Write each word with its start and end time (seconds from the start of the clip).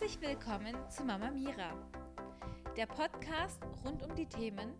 Herzlich 0.00 0.22
willkommen 0.22 0.74
zu 0.88 1.04
Mama 1.04 1.30
Mira, 1.30 1.74
der 2.74 2.86
Podcast 2.86 3.62
rund 3.84 4.02
um 4.02 4.14
die 4.14 4.26
Themen 4.26 4.72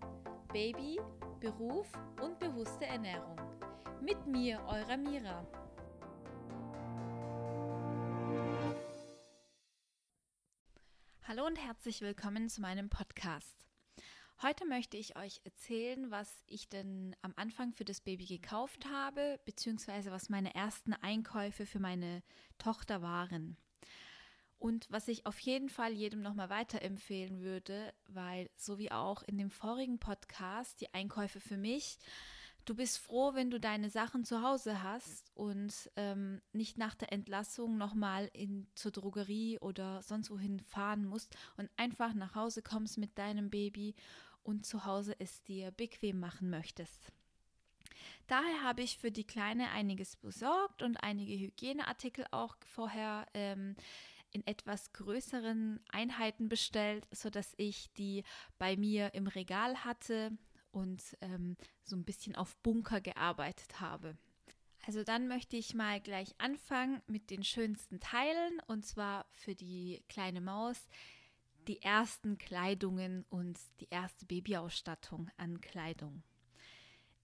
Baby, 0.51 0.99
Beruf 1.41 1.93
und 2.23 2.39
bewusste 2.39 2.87
Ernährung. 2.87 3.37
Mit 4.01 4.27
mir, 4.27 4.59
eurer 4.67 4.97
Mira. 4.97 5.47
Hallo 11.25 11.45
und 11.45 11.57
herzlich 11.57 12.01
willkommen 12.01 12.49
zu 12.49 12.63
meinem 12.63 12.89
Podcast. 12.89 13.67
Heute 14.41 14.65
möchte 14.65 14.97
ich 14.97 15.19
euch 15.19 15.43
erzählen, 15.45 16.11
was 16.11 16.43
ich 16.47 16.71
denn 16.71 17.15
am 17.21 17.35
Anfang 17.37 17.75
für 17.75 17.85
das 17.85 18.01
Baby 18.01 18.25
gekauft 18.25 18.87
habe, 18.87 19.39
beziehungsweise 19.45 20.11
was 20.11 20.31
meine 20.31 20.55
ersten 20.55 20.95
Einkäufe 20.95 21.67
für 21.67 21.79
meine 21.79 22.23
Tochter 22.57 23.03
waren. 23.03 23.59
Und 24.61 24.87
was 24.91 25.09
ich 25.09 25.25
auf 25.25 25.39
jeden 25.39 25.71
Fall 25.71 25.91
jedem 25.91 26.21
nochmal 26.21 26.51
weiterempfehlen 26.51 27.41
würde, 27.41 27.95
weil 28.09 28.51
so 28.57 28.79
wie 28.79 28.93
auch 28.93 29.23
in 29.23 29.39
dem 29.39 29.51
vorigen 29.51 29.99
Podcast, 29.99 30.83
die 30.83 30.93
Einkäufe 30.93 31.41
für 31.41 31.57
mich, 31.57 31.99
du 32.67 32.75
bist 32.75 32.99
froh, 32.99 33.33
wenn 33.33 33.51
du 33.51 33.59
deine 33.59 33.89
Sachen 33.89 34.23
zu 34.23 34.43
Hause 34.43 34.83
hast 34.83 35.31
und 35.35 35.91
ähm, 35.97 36.43
nicht 36.53 36.77
nach 36.77 36.95
der 36.95 37.11
Entlassung 37.11 37.79
nochmal 37.79 38.29
in 38.35 38.67
zur 38.75 38.93
Drogerie 38.93 39.59
oder 39.61 40.03
sonst 40.03 40.31
wohin 40.31 40.61
fahren 40.61 41.07
musst 41.07 41.35
und 41.57 41.71
einfach 41.79 42.13
nach 42.13 42.35
Hause 42.35 42.61
kommst 42.61 42.99
mit 42.99 43.17
deinem 43.17 43.49
Baby 43.49 43.95
und 44.43 44.67
zu 44.67 44.85
Hause 44.85 45.15
es 45.19 45.43
dir 45.43 45.71
bequem 45.71 46.21
machen 46.21 46.51
möchtest. 46.51 47.11
Daher 48.27 48.63
habe 48.63 48.83
ich 48.83 48.99
für 48.99 49.11
die 49.11 49.27
Kleine 49.27 49.71
einiges 49.71 50.17
besorgt 50.17 50.83
und 50.83 51.03
einige 51.03 51.33
Hygieneartikel 51.33 52.27
auch 52.31 52.57
vorher 52.67 53.27
ähm, 53.33 53.75
in 54.33 54.47
etwas 54.47 54.93
größeren 54.93 55.81
Einheiten 55.91 56.49
bestellt, 56.49 57.07
sodass 57.11 57.53
ich 57.57 57.93
die 57.95 58.25
bei 58.59 58.77
mir 58.77 59.15
im 59.15 59.27
Regal 59.27 59.85
hatte 59.85 60.31
und 60.71 61.03
ähm, 61.21 61.57
so 61.83 61.97
ein 61.97 62.05
bisschen 62.05 62.37
auf 62.37 62.57
Bunker 62.59 63.01
gearbeitet 63.01 63.81
habe. 63.81 64.17
Also 64.87 65.05
dann 65.05 65.29
möchte 65.29 65.57
ich 65.57 65.75
mal 65.75 66.01
gleich 66.01 66.35
anfangen 66.39 67.03
mit 67.07 67.31
den 67.31 67.45
schönsten 67.45 68.01
Teilen 68.01 68.61
und 68.67 68.87
zwar 68.87 69.27
für 69.33 69.55
die 69.55 70.03
kleine 70.09 70.41
Maus 70.41 70.89
die 71.69 71.83
ersten 71.83 72.39
Kleidungen 72.39 73.27
und 73.29 73.59
die 73.81 73.89
erste 73.91 74.25
Babyausstattung 74.25 75.31
an 75.37 75.61
Kleidung. 75.61 76.23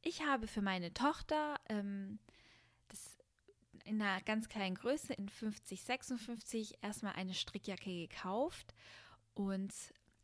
Ich 0.03 0.23
habe 0.23 0.47
für 0.47 0.63
meine 0.63 0.93
Tochter 0.93 1.59
ähm, 1.69 2.19
in 3.87 4.03
einer 4.03 4.21
ganz 4.23 4.49
kleinen 4.49 4.75
Größe 4.75 5.15
in 5.15 5.29
50, 5.29 5.83
56 5.83 6.79
erstmal 6.83 7.15
eine 7.15 7.35
Strickjacke 7.35 8.09
gekauft 8.09 8.75
und 9.35 9.73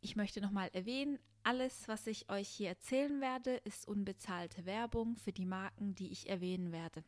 ich 0.01 0.15
möchte 0.15 0.41
nochmal 0.41 0.69
erwähnen, 0.73 1.17
alles, 1.43 1.87
was 1.87 2.07
ich 2.07 2.29
euch 2.29 2.47
hier 2.47 2.69
erzählen 2.69 3.21
werde, 3.21 3.55
ist 3.57 3.87
unbezahlte 3.87 4.65
Werbung 4.65 5.15
für 5.17 5.31
die 5.31 5.45
Marken, 5.45 5.95
die 5.95 6.11
ich 6.11 6.29
erwähnen 6.29 6.71
werde. 6.71 7.03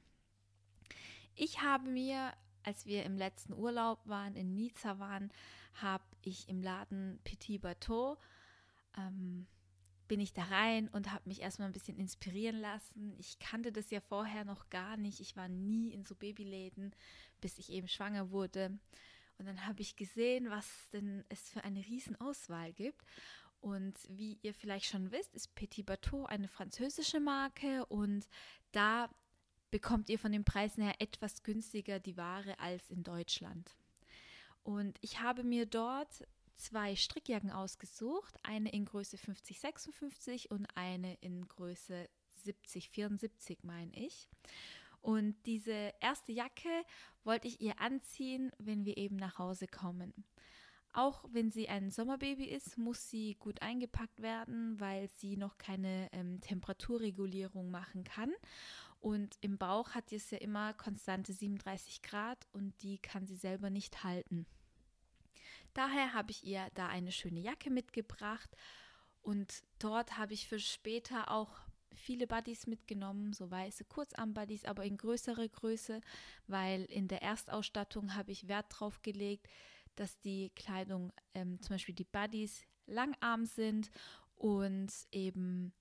Ich 1.35 1.61
habe 1.61 1.89
mir, 1.89 2.33
als 2.63 2.85
wir 2.85 3.03
im 3.03 3.17
letzten 3.17 3.53
Urlaub 3.53 3.99
waren, 4.05 4.35
in 4.35 4.53
Nizza 4.53 4.99
waren, 4.99 5.31
habe 5.75 6.03
ich 6.21 6.47
im 6.47 6.61
Laden 6.61 7.19
Petit 7.23 7.61
Bateau, 7.61 8.17
ähm, 8.97 9.47
bin 10.07 10.19
ich 10.19 10.33
da 10.33 10.43
rein 10.43 10.87
und 10.89 11.11
habe 11.11 11.27
mich 11.27 11.41
erstmal 11.41 11.67
ein 11.67 11.73
bisschen 11.73 11.97
inspirieren 11.97 12.59
lassen. 12.59 13.15
Ich 13.17 13.39
kannte 13.39 13.71
das 13.71 13.89
ja 13.89 14.01
vorher 14.01 14.45
noch 14.45 14.69
gar 14.69 14.97
nicht. 14.97 15.19
Ich 15.19 15.35
war 15.35 15.47
nie 15.47 15.91
in 15.93 16.05
so 16.05 16.15
Babyläden, 16.15 16.93
bis 17.41 17.57
ich 17.57 17.71
eben 17.71 17.87
schwanger 17.87 18.31
wurde. 18.31 18.77
Und 19.37 19.45
dann 19.45 19.65
habe 19.65 19.81
ich 19.81 19.95
gesehen, 19.95 20.49
was 20.49 20.67
denn 20.91 21.25
es 21.29 21.49
für 21.49 21.63
eine 21.63 21.79
Riesenauswahl 21.85 22.71
gibt. 22.73 23.01
Und 23.59 23.97
wie 24.09 24.37
ihr 24.43 24.53
vielleicht 24.53 24.85
schon 24.85 25.11
wisst, 25.11 25.33
ist 25.33 25.55
Petit 25.55 25.85
Bateau 25.85 26.25
eine 26.25 26.47
französische 26.47 27.19
Marke 27.19 27.85
und 27.87 28.27
da 28.71 29.09
bekommt 29.71 30.09
ihr 30.09 30.19
von 30.19 30.31
den 30.31 30.45
Preisen 30.45 30.83
her 30.83 30.95
etwas 30.99 31.41
günstiger 31.41 31.99
die 31.99 32.15
Ware 32.15 32.59
als 32.59 32.89
in 32.91 33.03
Deutschland. 33.03 33.75
Und 34.61 34.97
ich 35.01 35.19
habe 35.19 35.43
mir 35.43 35.65
dort 35.65 36.27
zwei 36.55 36.95
Strickjacken 36.95 37.51
ausgesucht, 37.51 38.35
eine 38.43 38.69
in 38.71 38.85
Größe 38.85 39.17
50, 39.17 39.59
56 39.59 40.51
und 40.51 40.67
eine 40.75 41.15
in 41.15 41.47
Größe 41.47 42.09
70, 42.43 42.89
74 42.89 43.63
meine 43.63 43.95
ich. 43.95 44.29
Und 45.01 45.35
diese 45.45 45.93
erste 45.99 46.31
Jacke 46.31 46.83
wollte 47.23 47.47
ich 47.47 47.61
ihr 47.61 47.79
anziehen, 47.79 48.51
wenn 48.57 48.85
wir 48.85 48.97
eben 48.97 49.17
nach 49.17 49.37
Hause 49.37 49.67
kommen. 49.67 50.13
Auch 50.93 51.25
wenn 51.29 51.51
sie 51.51 51.67
ein 51.67 51.91
Sommerbaby 51.91 52.45
ist, 52.45 52.77
muss 52.77 53.09
sie 53.09 53.35
gut 53.35 53.61
eingepackt 53.61 54.21
werden, 54.21 54.79
weil 54.79 55.09
sie 55.09 55.35
noch 55.35 55.57
keine 55.57 56.09
ähm, 56.13 56.39
Temperaturregulierung 56.39 57.69
machen 57.69 58.05
kann. 58.05 58.31
Und 59.01 59.35
im 59.41 59.57
Bauch 59.57 59.89
hat 59.91 60.11
es 60.13 60.31
ja 60.31 60.37
immer 60.37 60.73
konstante 60.73 61.33
37 61.33 62.01
Grad 62.01 62.47
und 62.53 62.81
die 62.81 62.97
kann 62.97 63.27
sie 63.27 63.35
selber 63.35 63.69
nicht 63.69 64.03
halten. 64.05 64.47
Daher 65.75 66.13
habe 66.13 66.31
ich 66.31 66.45
ihr 66.45 66.67
da 66.73 66.87
eine 66.87 67.11
schöne 67.11 67.41
Jacke 67.41 67.69
mitgebracht 67.69 68.49
und 69.21 69.61
dort 69.77 70.17
habe 70.17 70.33
ich 70.33 70.47
für 70.47 70.57
später 70.57 71.29
auch 71.29 71.51
viele 71.93 72.27
Buddies 72.27 72.65
mitgenommen, 72.65 73.33
so 73.33 73.51
weiße 73.51 73.83
Kurzarm-Buddies, 73.83 74.63
aber 74.63 74.85
in 74.85 74.95
größere 74.95 75.49
Größe, 75.49 75.99
weil 76.47 76.85
in 76.85 77.09
der 77.09 77.21
Erstausstattung 77.21 78.15
habe 78.15 78.31
ich 78.31 78.47
Wert 78.47 78.67
drauf 78.69 79.01
gelegt, 79.01 79.47
dass 79.95 80.17
die 80.19 80.49
Kleidung, 80.55 81.11
ähm, 81.33 81.61
zum 81.61 81.75
Beispiel 81.75 81.95
die 81.95 82.05
Buddies, 82.05 82.63
langarm 82.85 83.45
sind 83.45 83.91
und 84.35 84.91
eben 85.11 85.73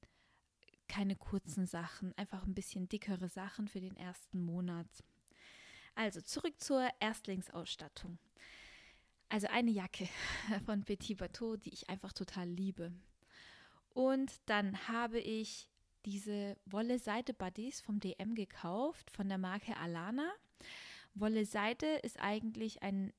keine 0.88 1.14
kurzen 1.14 1.66
Sachen, 1.66 2.12
einfach 2.18 2.42
ein 2.44 2.54
bisschen 2.54 2.88
dickere 2.88 3.28
Sachen 3.28 3.68
für 3.68 3.80
den 3.80 3.96
ersten 3.96 4.40
Monat. 4.40 4.88
Also 5.94 6.20
zurück 6.20 6.60
zur 6.60 6.88
Erstlingsausstattung. 6.98 8.18
Also 9.28 9.48
eine 9.48 9.70
Jacke 9.70 10.08
von 10.66 10.84
Petit 10.84 11.18
Bateau, 11.18 11.56
die 11.56 11.72
ich 11.72 11.88
einfach 11.88 12.12
total 12.12 12.48
liebe. 12.48 12.92
Und 13.90 14.32
dann 14.46 14.88
habe 14.88 15.20
ich 15.20 15.68
diese 16.04 16.56
Wolle 16.66 16.98
Seide 16.98 17.32
Buddies 17.32 17.80
vom 17.80 18.00
DM 18.00 18.34
gekauft, 18.34 19.10
von 19.10 19.28
der 19.28 19.38
Marke 19.38 19.76
Alana. 19.76 20.30
Wolle 21.14 21.46
Seide 21.46 21.86
ist 22.02 22.20
eigentlich 22.20 22.82
ein, 22.82 23.12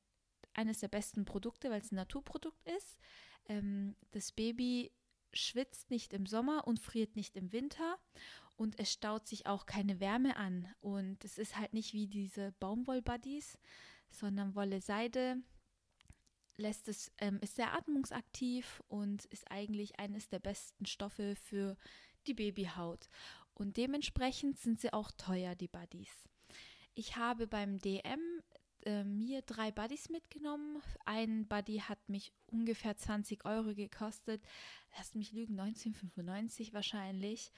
eines 0.53 0.79
der 0.79 0.89
besten 0.89 1.25
Produkte, 1.25 1.69
weil 1.69 1.81
es 1.81 1.91
ein 1.91 1.95
Naturprodukt 1.95 2.61
ist. 2.67 2.99
Ähm, 3.47 3.95
das 4.11 4.31
Baby 4.31 4.91
schwitzt 5.33 5.89
nicht 5.89 6.13
im 6.13 6.25
Sommer 6.25 6.67
und 6.67 6.79
friert 6.79 7.15
nicht 7.15 7.35
im 7.35 7.51
Winter 7.51 7.97
und 8.57 8.79
es 8.79 8.91
staut 8.91 9.27
sich 9.27 9.47
auch 9.47 9.65
keine 9.65 9.99
Wärme 9.99 10.37
an. 10.37 10.67
Und 10.81 11.23
es 11.25 11.37
ist 11.37 11.57
halt 11.57 11.73
nicht 11.73 11.93
wie 11.93 12.07
diese 12.07 12.53
Baumwoll-Buddies, 12.59 13.57
sondern 14.09 14.55
Wolle 14.55 14.81
Seide 14.81 15.37
lässt 16.57 16.87
es, 16.87 17.11
ähm, 17.17 17.39
ist 17.41 17.55
sehr 17.55 17.73
atmungsaktiv 17.73 18.81
und 18.87 19.25
ist 19.25 19.49
eigentlich 19.51 19.99
eines 19.99 20.29
der 20.29 20.39
besten 20.39 20.85
Stoffe 20.85 21.35
für 21.35 21.77
die 22.27 22.33
Babyhaut. 22.33 23.09
Und 23.53 23.77
dementsprechend 23.77 24.59
sind 24.59 24.79
sie 24.79 24.93
auch 24.93 25.11
teuer, 25.11 25.55
die 25.55 25.67
Buddies. 25.67 26.11
Ich 26.93 27.15
habe 27.15 27.47
beim 27.47 27.77
DM 27.79 28.41
äh, 28.85 29.03
mir 29.03 29.41
drei 29.41 29.71
Buddies 29.71 30.09
mitgenommen. 30.09 30.81
Ein 31.05 31.47
Buddy 31.47 31.79
hat 31.79 32.09
mich 32.09 32.31
ungefähr 32.47 32.95
20 32.95 33.45
Euro 33.45 33.73
gekostet. 33.73 34.41
Lasst 34.97 35.15
mich 35.15 35.31
lügen, 35.31 35.59
1995 35.59 36.73
wahrscheinlich. 36.73 37.51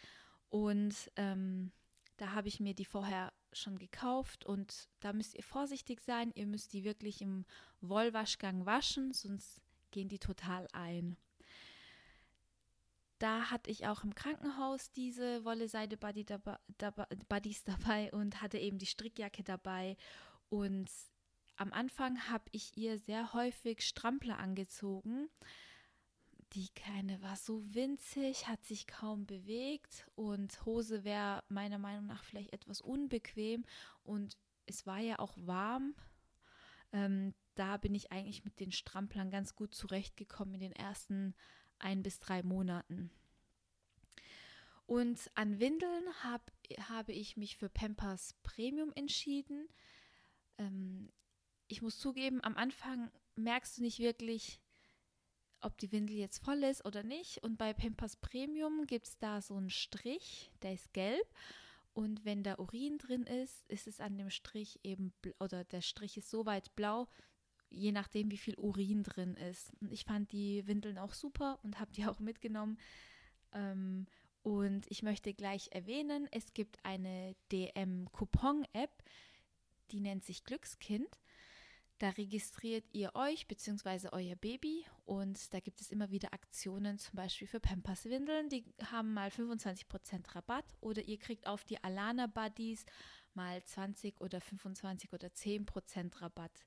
Und 0.50 0.96
ähm, 1.18 1.72
da 2.18 2.32
habe 2.32 2.48
ich 2.48 2.60
mir 2.60 2.74
die 2.74 2.86
vorher 2.86 3.34
schon 3.58 3.78
gekauft 3.78 4.46
und 4.46 4.90
da 5.00 5.14
müsst 5.14 5.36
ihr 5.36 5.44
vorsichtig 5.44 6.02
sein. 6.02 6.32
Ihr 6.36 6.48
müsst 6.48 6.74
die 6.74 6.84
wirklich 6.84 7.22
im 7.22 7.46
Wollwaschgang 7.82 8.66
waschen, 8.66 9.14
sonst 9.14 9.62
gehen 9.92 10.10
die 10.10 10.20
total 10.20 10.68
ein. 10.74 11.18
Da 13.20 13.50
hatte 13.50 13.72
ich 13.72 13.88
auch 13.88 14.04
im 14.04 14.14
Krankenhaus 14.14 14.92
diese 14.92 15.44
Wolle-Seide 15.44 15.98
Buddy 15.98 16.24
dabei, 16.24 16.58
dabei 16.78 18.12
und 18.12 18.42
hatte 18.42 18.60
eben 18.60 18.78
die 18.78 18.86
Strickjacke 18.86 19.44
dabei. 19.44 19.98
Und 20.50 20.92
am 21.56 21.74
Anfang 21.74 22.30
habe 22.30 22.46
ich 22.52 22.78
ihr 22.78 23.00
sehr 23.00 23.34
häufig 23.34 23.82
Strampler 23.82 24.38
angezogen. 24.38 25.30
Die 26.54 26.70
Kleine 26.70 27.22
war 27.22 27.36
so 27.36 27.64
winzig, 27.74 28.48
hat 28.48 28.64
sich 28.64 28.88
kaum 28.88 29.26
bewegt 29.26 30.08
und 30.16 30.66
Hose 30.66 31.04
wäre 31.04 31.44
meiner 31.50 31.78
Meinung 31.78 32.06
nach 32.06 32.24
vielleicht 32.24 32.54
etwas 32.54 32.82
unbequem 32.82 33.66
und 34.04 34.38
es 34.66 34.86
war 34.86 35.00
ja 35.00 35.20
auch 35.20 35.36
warm. 35.38 35.96
Ähm, 36.94 37.34
da 37.56 37.78
bin 37.78 37.94
ich 37.94 38.12
eigentlich 38.12 38.46
mit 38.46 38.60
den 38.60 38.72
Stramplern 38.72 39.30
ganz 39.30 39.56
gut 39.56 39.76
zurechtgekommen 39.76 40.54
in 40.56 40.62
den 40.62 40.72
ersten 40.72 41.36
ein 41.80 42.02
bis 42.02 42.20
drei 42.20 42.44
Monaten. 42.44 43.12
Und 44.86 45.30
an 45.36 45.60
Windeln 45.60 46.06
hab, 46.24 46.52
habe 46.88 47.12
ich 47.12 47.36
mich 47.36 47.58
für 47.58 47.68
Pampers 47.68 48.36
Premium 48.42 48.94
entschieden. 48.96 49.68
Ähm, 50.58 51.12
ich 51.68 51.82
muss 51.82 52.00
zugeben, 52.00 52.42
am 52.42 52.56
Anfang 52.56 53.12
merkst 53.36 53.78
du 53.78 53.82
nicht 53.82 54.00
wirklich, 54.00 54.62
ob 55.62 55.78
die 55.78 55.92
Windel 55.92 56.18
jetzt 56.18 56.44
voll 56.44 56.64
ist 56.64 56.86
oder 56.86 57.04
nicht. 57.04 57.44
Und 57.44 57.58
bei 57.58 57.74
Pampers 57.74 58.16
Premium 58.16 58.86
gibt 58.86 59.08
es 59.08 59.18
da 59.18 59.42
so 59.42 59.56
einen 59.56 59.70
Strich, 59.70 60.52
der 60.62 60.74
ist 60.74 60.94
gelb. 60.94 61.28
Und 61.94 62.26
wenn 62.26 62.44
da 62.44 62.56
Urin 62.60 63.00
drin 63.00 63.24
ist, 63.24 63.66
ist 63.70 63.88
es 63.88 64.00
an 64.00 64.18
dem 64.18 64.30
Strich 64.30 64.80
eben, 64.84 65.14
oder 65.40 65.64
der 65.64 65.82
Strich 65.82 66.18
ist 66.18 66.30
so 66.30 66.46
weit 66.46 66.76
blau, 66.76 67.08
je 67.70 67.92
nachdem, 67.92 68.30
wie 68.30 68.38
viel 68.38 68.56
Urin 68.56 69.04
drin 69.04 69.34
ist. 69.36 69.74
Und 69.82 69.92
ich 69.92 70.06
fand 70.06 70.32
die 70.32 70.66
Windeln 70.68 70.98
auch 71.00 71.14
super 71.14 71.60
und 71.64 71.80
habe 71.80 71.92
die 71.92 72.06
auch 72.08 72.20
mitgenommen. 72.20 72.78
Ähm, 73.52 74.06
und 74.44 74.86
ich 74.90 75.04
möchte 75.04 75.34
gleich 75.34 75.70
erwähnen, 75.72 76.28
es 76.32 76.54
gibt 76.54 76.78
eine 76.86 77.36
DM-Coupon-App, 77.52 79.04
die 79.92 80.00
nennt 80.00 80.24
sich 80.24 80.44
Glückskind. 80.44 81.20
Da 82.00 82.10
registriert 82.10 82.86
ihr 82.94 83.16
euch 83.16 83.48
bzw. 83.48 84.10
euer 84.12 84.36
Baby 84.36 84.86
und 85.06 85.52
da 85.52 85.60
gibt 85.60 85.82
es 85.82 85.90
immer 85.90 86.12
wieder 86.12 86.32
Aktionen, 86.32 87.00
zum 87.00 87.16
Beispiel 87.16 87.48
für 87.48 87.60
Pampers-Windeln. 87.60 88.50
Die 88.50 88.66
haben 88.92 89.16
mal 89.16 89.30
25% 89.30 90.36
Rabatt 90.36 90.66
oder 90.80 91.02
ihr 91.02 91.18
kriegt 91.18 91.48
auf 91.48 91.64
die 91.64 91.84
Alana 91.84 92.28
Buddies 92.28 92.86
mal 93.34 93.64
20 93.64 94.22
oder 94.22 94.40
25 94.40 95.12
oder 95.12 95.30
10% 95.30 96.22
Rabatt. 96.22 96.66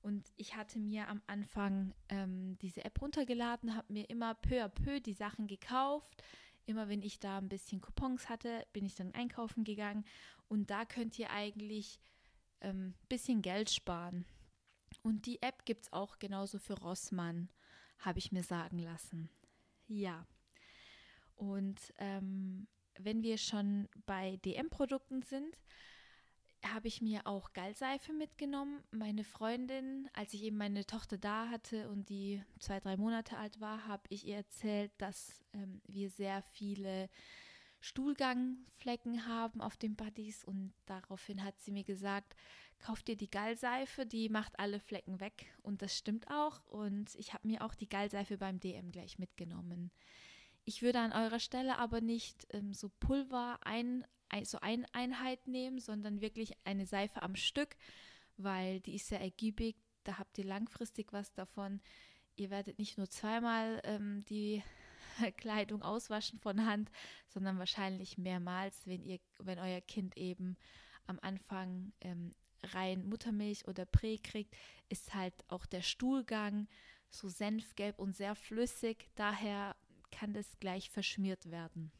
Und 0.00 0.32
ich 0.36 0.56
hatte 0.56 0.80
mir 0.80 1.06
am 1.06 1.22
Anfang 1.28 1.94
ähm, 2.08 2.58
diese 2.60 2.84
App 2.84 3.00
runtergeladen, 3.00 3.76
habe 3.76 3.92
mir 3.92 4.10
immer 4.10 4.34
peu 4.34 4.64
à 4.64 4.68
peu 4.68 4.98
die 4.98 5.14
Sachen 5.14 5.46
gekauft. 5.46 6.24
Immer 6.66 6.88
wenn 6.88 7.02
ich 7.02 7.20
da 7.20 7.38
ein 7.38 7.48
bisschen 7.48 7.80
Coupons 7.80 8.28
hatte, 8.28 8.66
bin 8.72 8.84
ich 8.84 8.96
dann 8.96 9.14
einkaufen 9.14 9.62
gegangen. 9.62 10.04
Und 10.48 10.70
da 10.70 10.84
könnt 10.84 11.20
ihr 11.20 11.30
eigentlich 11.30 12.00
ein 12.58 12.70
ähm, 12.70 12.94
bisschen 13.08 13.42
Geld 13.42 13.70
sparen. 13.70 14.24
Und 15.02 15.26
die 15.26 15.42
App 15.42 15.64
gibt 15.64 15.84
es 15.84 15.92
auch 15.92 16.18
genauso 16.18 16.58
für 16.58 16.78
Rossmann, 16.78 17.48
habe 17.98 18.18
ich 18.18 18.32
mir 18.32 18.42
sagen 18.42 18.78
lassen. 18.78 19.28
Ja. 19.88 20.26
Und 21.34 21.92
ähm, 21.98 22.68
wenn 22.98 23.22
wir 23.22 23.38
schon 23.38 23.88
bei 24.06 24.36
DM-Produkten 24.44 25.22
sind, 25.22 25.58
habe 26.64 26.86
ich 26.86 27.02
mir 27.02 27.26
auch 27.26 27.52
Gallseife 27.52 28.12
mitgenommen. 28.12 28.82
Meine 28.92 29.24
Freundin, 29.24 30.08
als 30.12 30.32
ich 30.34 30.44
eben 30.44 30.56
meine 30.56 30.86
Tochter 30.86 31.18
da 31.18 31.48
hatte 31.48 31.88
und 31.88 32.08
die 32.08 32.42
zwei, 32.60 32.78
drei 32.78 32.96
Monate 32.96 33.36
alt 33.36 33.60
war, 33.60 33.86
habe 33.86 34.04
ich 34.10 34.26
ihr 34.26 34.36
erzählt, 34.36 34.92
dass 34.98 35.42
ähm, 35.54 35.80
wir 35.88 36.08
sehr 36.10 36.42
viele 36.42 37.08
Stuhlgangflecken 37.80 39.26
haben 39.26 39.60
auf 39.60 39.76
den 39.76 39.96
Buddies 39.96 40.44
und 40.44 40.72
daraufhin 40.86 41.42
hat 41.42 41.58
sie 41.60 41.72
mir 41.72 41.82
gesagt, 41.82 42.36
kauf 42.82 43.02
dir 43.02 43.16
die 43.16 43.30
Gallseife, 43.30 44.04
die 44.04 44.28
macht 44.28 44.58
alle 44.58 44.80
Flecken 44.80 45.20
weg 45.20 45.46
und 45.62 45.82
das 45.82 45.96
stimmt 45.96 46.28
auch 46.28 46.64
und 46.66 47.14
ich 47.14 47.32
habe 47.32 47.46
mir 47.46 47.64
auch 47.64 47.74
die 47.74 47.88
Gallseife 47.88 48.36
beim 48.36 48.60
DM 48.60 48.90
gleich 48.90 49.18
mitgenommen. 49.18 49.90
Ich 50.64 50.82
würde 50.82 51.00
an 51.00 51.12
eurer 51.12 51.40
Stelle 51.40 51.78
aber 51.78 52.00
nicht 52.00 52.46
ähm, 52.50 52.72
so 52.74 52.90
Pulver 53.00 53.58
ein, 53.62 54.04
ein, 54.28 54.44
so 54.44 54.58
eine 54.60 54.84
Einheit 54.92 55.46
nehmen, 55.46 55.78
sondern 55.78 56.20
wirklich 56.20 56.52
eine 56.64 56.86
Seife 56.86 57.22
am 57.22 57.36
Stück, 57.36 57.76
weil 58.36 58.80
die 58.80 58.96
ist 58.96 59.08
sehr 59.08 59.20
ergiebig, 59.20 59.76
da 60.04 60.18
habt 60.18 60.38
ihr 60.38 60.44
langfristig 60.44 61.12
was 61.12 61.32
davon. 61.32 61.80
Ihr 62.36 62.50
werdet 62.50 62.78
nicht 62.78 62.98
nur 62.98 63.08
zweimal 63.08 63.80
ähm, 63.84 64.24
die 64.24 64.62
Kleidung 65.36 65.82
auswaschen 65.82 66.38
von 66.38 66.66
Hand, 66.66 66.90
sondern 67.28 67.58
wahrscheinlich 67.58 68.18
mehrmals, 68.18 68.86
wenn 68.86 69.02
ihr, 69.02 69.20
wenn 69.38 69.58
euer 69.58 69.80
Kind 69.80 70.16
eben 70.16 70.56
am 71.06 71.18
Anfang 71.20 71.92
ähm, 72.00 72.32
rein 72.62 73.08
Muttermilch 73.08 73.66
oder 73.68 73.84
Prä 73.84 74.18
kriegt, 74.18 74.54
ist 74.88 75.14
halt 75.14 75.34
auch 75.48 75.66
der 75.66 75.82
Stuhlgang 75.82 76.68
so 77.10 77.28
senfgelb 77.28 77.98
und 77.98 78.16
sehr 78.16 78.34
flüssig. 78.34 79.10
Daher 79.14 79.76
kann 80.10 80.32
das 80.32 80.58
gleich 80.60 80.90
verschmiert 80.90 81.50
werden. 81.50 81.92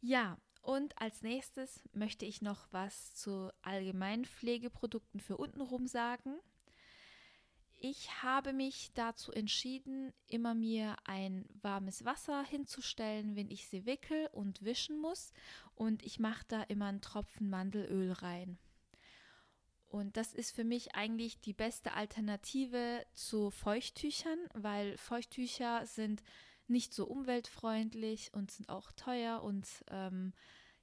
Ja, 0.00 0.38
und 0.62 1.00
als 1.00 1.22
nächstes 1.22 1.82
möchte 1.92 2.24
ich 2.24 2.42
noch 2.42 2.66
was 2.70 3.14
zu 3.14 3.50
allgemeinen 3.62 4.24
Pflegeprodukten 4.24 5.20
für 5.20 5.36
untenrum 5.36 5.86
sagen. 5.86 6.38
Ich 7.82 8.22
habe 8.22 8.52
mich 8.52 8.90
dazu 8.92 9.32
entschieden, 9.32 10.12
immer 10.26 10.54
mir 10.54 10.96
ein 11.04 11.46
warmes 11.62 12.04
Wasser 12.04 12.44
hinzustellen, 12.44 13.36
wenn 13.36 13.50
ich 13.50 13.68
sie 13.68 13.86
wickel 13.86 14.28
und 14.32 14.62
wischen 14.62 14.98
muss. 14.98 15.32
Und 15.74 16.02
ich 16.02 16.18
mache 16.18 16.44
da 16.48 16.62
immer 16.64 16.86
einen 16.86 17.00
Tropfen 17.00 17.48
Mandelöl 17.48 18.12
rein. 18.12 18.58
Und 19.90 20.16
das 20.16 20.32
ist 20.32 20.54
für 20.54 20.62
mich 20.62 20.94
eigentlich 20.94 21.40
die 21.40 21.52
beste 21.52 21.94
Alternative 21.94 23.04
zu 23.12 23.50
Feuchttüchern, 23.50 24.38
weil 24.54 24.96
Feuchttücher 24.96 25.84
sind 25.84 26.22
nicht 26.68 26.94
so 26.94 27.06
umweltfreundlich 27.06 28.30
und 28.32 28.52
sind 28.52 28.68
auch 28.68 28.92
teuer 28.92 29.42
und 29.42 29.66
ähm, 29.90 30.32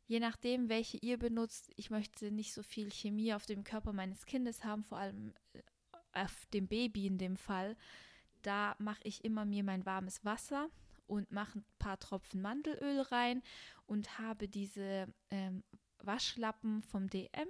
je 0.08 0.20
nachdem, 0.20 0.68
welche 0.68 0.98
ihr 0.98 1.18
benutzt, 1.18 1.72
ich 1.78 1.90
möchte 1.90 2.32
nicht 2.32 2.54
so 2.54 2.62
viel 2.64 2.92
Chemie 2.92 3.34
auf 3.34 3.46
dem 3.46 3.64
Körper 3.64 3.94
meines 3.94 4.26
Kindes 4.26 4.66
haben, 4.66 4.84
vor 4.84 4.98
allem 4.98 5.34
äh, 5.54 5.62
auf 6.12 6.46
dem 6.54 6.68
Baby 6.68 7.08
in 7.08 7.18
dem 7.18 7.38
Fall, 7.38 7.78
da 8.42 8.76
mache 8.78 9.02
ich 9.04 9.24
immer 9.24 9.46
mir 9.46 9.64
mein 9.64 9.86
warmes 9.86 10.26
Wasser 10.26 10.70
und 11.08 11.32
mache 11.32 11.60
ein 11.60 11.66
paar 11.80 11.98
Tropfen 11.98 12.42
Mandelöl 12.42 13.00
rein 13.00 13.42
und 13.86 14.20
habe 14.20 14.50
diese 14.50 15.08
ähm, 15.30 15.64
Waschlappen 16.00 16.82
vom 16.82 17.10
DM 17.10 17.48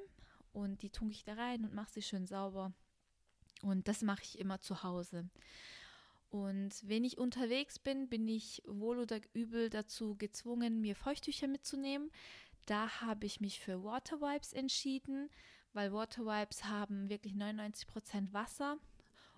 und 0.57 0.81
die 0.81 0.89
tunke 0.89 1.13
ich 1.13 1.23
da 1.23 1.33
rein 1.33 1.63
und 1.63 1.73
mache 1.73 1.91
sie 1.91 2.01
schön 2.01 2.25
sauber. 2.25 2.73
Und 3.61 3.87
das 3.87 4.01
mache 4.01 4.23
ich 4.23 4.39
immer 4.39 4.59
zu 4.59 4.83
Hause. 4.83 5.29
Und 6.29 6.71
wenn 6.83 7.03
ich 7.03 7.17
unterwegs 7.17 7.79
bin, 7.79 8.09
bin 8.09 8.27
ich 8.27 8.61
wohl 8.67 8.99
oder 8.99 9.19
übel 9.33 9.69
dazu 9.69 10.15
gezwungen, 10.15 10.81
mir 10.81 10.95
Feuchttücher 10.95 11.47
mitzunehmen. 11.47 12.11
Da 12.65 13.01
habe 13.01 13.25
ich 13.25 13.39
mich 13.39 13.59
für 13.59 13.83
Water 13.83 14.19
Wipes 14.19 14.53
entschieden 14.53 15.29
weil 15.77 15.93
Water 15.93 16.25
Wipes 16.25 16.65
haben 16.65 17.07
wirklich 17.07 17.33
99% 17.33 18.33
Wasser 18.33 18.77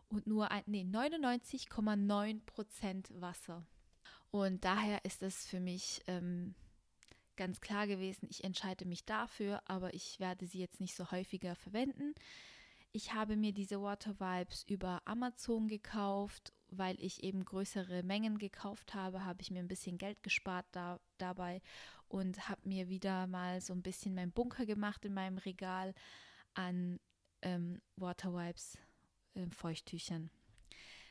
und 0.08 0.26
nur 0.26 0.48
nee, 0.68 0.84
99,9% 0.84 3.20
Wasser. 3.20 3.66
Und 4.32 4.64
daher 4.64 5.04
ist 5.04 5.22
es 5.22 5.46
für 5.46 5.60
mich 5.60 6.02
ähm, 6.08 6.56
ganz 7.40 7.62
klar 7.62 7.88
gewesen, 7.88 8.28
ich 8.30 8.44
entscheide 8.44 8.84
mich 8.84 9.06
dafür, 9.06 9.62
aber 9.66 9.94
ich 9.94 10.20
werde 10.20 10.46
sie 10.46 10.60
jetzt 10.60 10.82
nicht 10.82 10.94
so 10.94 11.10
häufiger 11.10 11.56
verwenden. 11.56 12.14
Ich 12.92 13.14
habe 13.14 13.38
mir 13.38 13.54
diese 13.54 13.82
Water 13.82 14.20
Vibes 14.20 14.66
über 14.68 15.02
Amazon 15.06 15.70
gekauft, 15.70 16.52
weil 16.68 17.02
ich 17.02 17.24
eben 17.24 17.46
größere 17.46 18.04
Mengen 18.04 18.40
gekauft 18.40 18.94
habe, 18.94 19.24
habe 19.24 19.42
ich 19.42 19.52
mir 19.52 19.60
ein 19.60 19.70
bisschen 19.70 19.98
Geld 19.98 20.22
gespart 20.22 20.66
da, 20.74 21.00
dabei 21.18 21.62
und 22.10 22.50
habe 22.50 22.68
mir 22.68 22.90
wieder 22.90 23.26
mal 23.26 23.62
so 23.62 23.72
ein 23.72 23.84
bisschen 23.84 24.16
meinen 24.16 24.34
Bunker 24.34 24.66
gemacht 24.66 25.06
in 25.06 25.14
meinem 25.14 25.38
Regal 25.38 25.94
an 26.56 27.00
ähm, 27.42 27.80
Water 27.96 28.34
Wipes, 28.34 28.78
äh, 29.36 29.46
Feuchttüchern. 29.50 30.30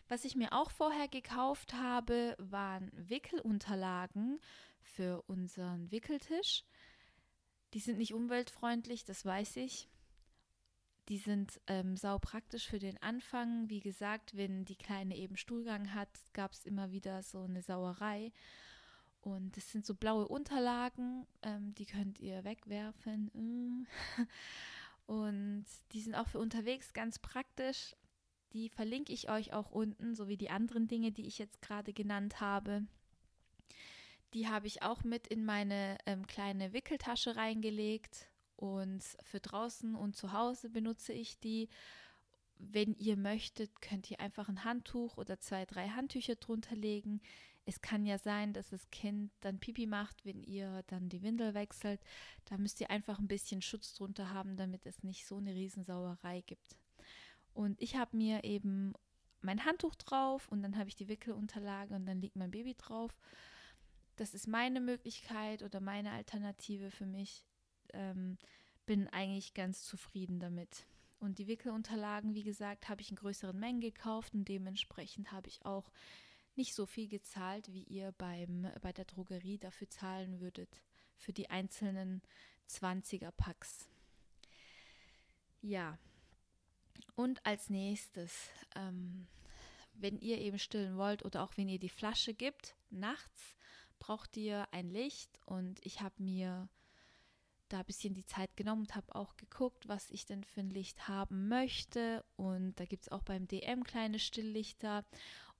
Was 0.08 0.26
ich 0.26 0.36
mir 0.36 0.52
auch 0.52 0.70
vorher 0.70 1.08
gekauft 1.08 1.72
habe, 1.72 2.36
waren 2.38 2.90
Wickelunterlagen 2.92 4.40
für 4.88 5.22
unseren 5.22 5.90
Wickeltisch. 5.90 6.64
Die 7.74 7.80
sind 7.80 7.98
nicht 7.98 8.14
umweltfreundlich, 8.14 9.04
das 9.04 9.24
weiß 9.24 9.56
ich. 9.56 9.88
Die 11.08 11.18
sind 11.18 11.60
ähm, 11.66 11.96
sau 11.96 12.18
praktisch 12.18 12.66
für 12.66 12.78
den 12.78 13.00
Anfang. 13.02 13.70
Wie 13.70 13.80
gesagt, 13.80 14.36
wenn 14.36 14.64
die 14.64 14.76
Kleine 14.76 15.16
eben 15.16 15.36
Stuhlgang 15.36 15.94
hat, 15.94 16.10
gab 16.34 16.52
es 16.52 16.66
immer 16.66 16.90
wieder 16.90 17.22
so 17.22 17.42
eine 17.42 17.62
Sauerei. 17.62 18.32
Und 19.20 19.56
es 19.56 19.72
sind 19.72 19.86
so 19.86 19.94
blaue 19.94 20.28
Unterlagen, 20.28 21.26
ähm, 21.42 21.74
die 21.74 21.86
könnt 21.86 22.20
ihr 22.20 22.44
wegwerfen. 22.44 23.86
Und 25.06 25.64
die 25.92 26.00
sind 26.00 26.14
auch 26.14 26.28
für 26.28 26.38
unterwegs 26.38 26.92
ganz 26.92 27.18
praktisch. 27.18 27.96
Die 28.52 28.68
verlinke 28.68 29.12
ich 29.12 29.30
euch 29.30 29.52
auch 29.52 29.70
unten, 29.70 30.14
sowie 30.14 30.36
die 30.36 30.50
anderen 30.50 30.88
Dinge, 30.88 31.12
die 31.12 31.26
ich 31.26 31.38
jetzt 31.38 31.62
gerade 31.62 31.92
genannt 31.92 32.40
habe. 32.40 32.86
Die 34.34 34.48
habe 34.48 34.66
ich 34.66 34.82
auch 34.82 35.04
mit 35.04 35.26
in 35.26 35.44
meine 35.44 35.98
ähm, 36.06 36.26
kleine 36.26 36.72
Wickeltasche 36.72 37.36
reingelegt. 37.36 38.28
Und 38.56 39.04
für 39.22 39.40
draußen 39.40 39.94
und 39.94 40.16
zu 40.16 40.32
Hause 40.32 40.68
benutze 40.68 41.12
ich 41.12 41.38
die. 41.38 41.68
Wenn 42.60 42.94
ihr 42.94 43.16
möchtet, 43.16 43.80
könnt 43.80 44.10
ihr 44.10 44.18
einfach 44.18 44.48
ein 44.48 44.64
Handtuch 44.64 45.16
oder 45.16 45.38
zwei, 45.38 45.64
drei 45.64 45.88
Handtücher 45.90 46.34
drunter 46.34 46.74
legen 46.74 47.20
es 47.68 47.82
kann 47.82 48.06
ja 48.06 48.16
sein, 48.16 48.54
dass 48.54 48.70
das 48.70 48.90
Kind 48.90 49.30
dann 49.42 49.58
Pipi 49.58 49.86
macht, 49.86 50.24
wenn 50.24 50.42
ihr 50.42 50.82
dann 50.86 51.10
die 51.10 51.22
Windel 51.22 51.52
wechselt. 51.52 52.00
Da 52.46 52.56
müsst 52.56 52.80
ihr 52.80 52.88
einfach 52.88 53.18
ein 53.18 53.28
bisschen 53.28 53.60
Schutz 53.60 53.92
drunter 53.92 54.30
haben, 54.30 54.56
damit 54.56 54.86
es 54.86 55.02
nicht 55.02 55.26
so 55.26 55.36
eine 55.36 55.54
Riesensauerei 55.54 56.40
gibt. 56.46 56.76
Und 57.52 57.78
ich 57.82 57.96
habe 57.96 58.16
mir 58.16 58.42
eben 58.42 58.94
mein 59.42 59.66
Handtuch 59.66 59.96
drauf 59.96 60.48
und 60.48 60.62
dann 60.62 60.78
habe 60.78 60.88
ich 60.88 60.96
die 60.96 61.08
Wickelunterlage 61.08 61.94
und 61.94 62.06
dann 62.06 62.22
liegt 62.22 62.36
mein 62.36 62.50
Baby 62.50 62.74
drauf. 62.74 63.18
Das 64.18 64.34
ist 64.34 64.48
meine 64.48 64.80
Möglichkeit 64.80 65.62
oder 65.62 65.80
meine 65.80 66.10
Alternative 66.10 66.90
für 66.90 67.06
mich. 67.06 67.46
Ähm, 67.92 68.36
bin 68.84 69.06
eigentlich 69.06 69.54
ganz 69.54 69.84
zufrieden 69.84 70.40
damit. 70.40 70.88
Und 71.20 71.38
die 71.38 71.46
Wickelunterlagen, 71.46 72.34
wie 72.34 72.42
gesagt, 72.42 72.88
habe 72.88 73.00
ich 73.00 73.10
in 73.10 73.16
größeren 73.16 73.58
Mengen 73.58 73.80
gekauft 73.80 74.34
und 74.34 74.48
dementsprechend 74.48 75.30
habe 75.30 75.46
ich 75.46 75.64
auch 75.64 75.92
nicht 76.56 76.74
so 76.74 76.84
viel 76.84 77.06
gezahlt, 77.06 77.72
wie 77.72 77.84
ihr 77.84 78.10
beim, 78.18 78.68
bei 78.80 78.92
der 78.92 79.04
Drogerie 79.04 79.58
dafür 79.58 79.88
zahlen 79.88 80.40
würdet, 80.40 80.82
für 81.16 81.32
die 81.32 81.48
einzelnen 81.48 82.20
20er 82.68 83.30
Packs. 83.30 83.88
Ja, 85.60 85.96
und 87.14 87.44
als 87.46 87.70
nächstes, 87.70 88.48
ähm, 88.74 89.28
wenn 89.94 90.18
ihr 90.18 90.38
eben 90.38 90.58
stillen 90.58 90.96
wollt 90.96 91.24
oder 91.24 91.44
auch 91.44 91.56
wenn 91.56 91.68
ihr 91.68 91.78
die 91.78 91.88
Flasche 91.88 92.34
gibt, 92.34 92.74
nachts 92.90 93.57
braucht 93.98 94.36
ihr 94.36 94.66
ein 94.72 94.90
Licht 94.90 95.38
und 95.46 95.84
ich 95.84 96.00
habe 96.00 96.22
mir 96.22 96.68
da 97.68 97.80
ein 97.80 97.84
bisschen 97.84 98.14
die 98.14 98.24
Zeit 98.24 98.56
genommen 98.56 98.82
und 98.82 98.94
habe 98.94 99.14
auch 99.14 99.36
geguckt, 99.36 99.88
was 99.88 100.10
ich 100.10 100.24
denn 100.26 100.44
für 100.44 100.60
ein 100.60 100.70
Licht 100.70 101.06
haben 101.08 101.48
möchte. 101.48 102.24
Und 102.36 102.74
da 102.80 102.84
gibt 102.84 103.04
es 103.04 103.12
auch 103.12 103.22
beim 103.22 103.46
DM 103.46 103.84
kleine 103.84 104.18
Stilllichter 104.18 105.04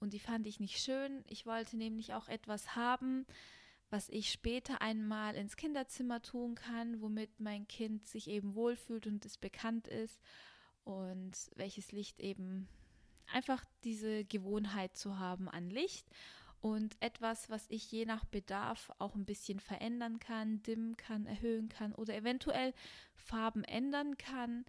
und 0.00 0.12
die 0.12 0.20
fand 0.20 0.46
ich 0.46 0.60
nicht 0.60 0.78
schön. 0.78 1.24
Ich 1.28 1.46
wollte 1.46 1.76
nämlich 1.76 2.14
auch 2.14 2.28
etwas 2.28 2.76
haben, 2.76 3.26
was 3.90 4.08
ich 4.08 4.30
später 4.30 4.80
einmal 4.82 5.34
ins 5.34 5.56
Kinderzimmer 5.56 6.20
tun 6.22 6.54
kann, 6.54 7.00
womit 7.00 7.40
mein 7.40 7.66
Kind 7.68 8.06
sich 8.06 8.28
eben 8.28 8.54
wohlfühlt 8.54 9.06
und 9.06 9.24
es 9.24 9.38
bekannt 9.38 9.88
ist 9.88 10.20
und 10.84 11.32
welches 11.56 11.92
Licht 11.92 12.20
eben 12.20 12.68
einfach 13.32 13.64
diese 13.84 14.24
Gewohnheit 14.24 14.96
zu 14.96 15.18
haben 15.18 15.48
an 15.48 15.70
Licht 15.70 16.06
und 16.60 16.96
etwas, 17.00 17.50
was 17.50 17.66
ich 17.68 17.90
je 17.90 18.04
nach 18.04 18.24
Bedarf 18.24 18.90
auch 18.98 19.14
ein 19.14 19.24
bisschen 19.24 19.60
verändern 19.60 20.18
kann, 20.18 20.62
dimmen 20.62 20.96
kann, 20.96 21.26
erhöhen 21.26 21.68
kann 21.68 21.94
oder 21.94 22.14
eventuell 22.14 22.74
Farben 23.14 23.64
ändern 23.64 24.16
kann. 24.16 24.64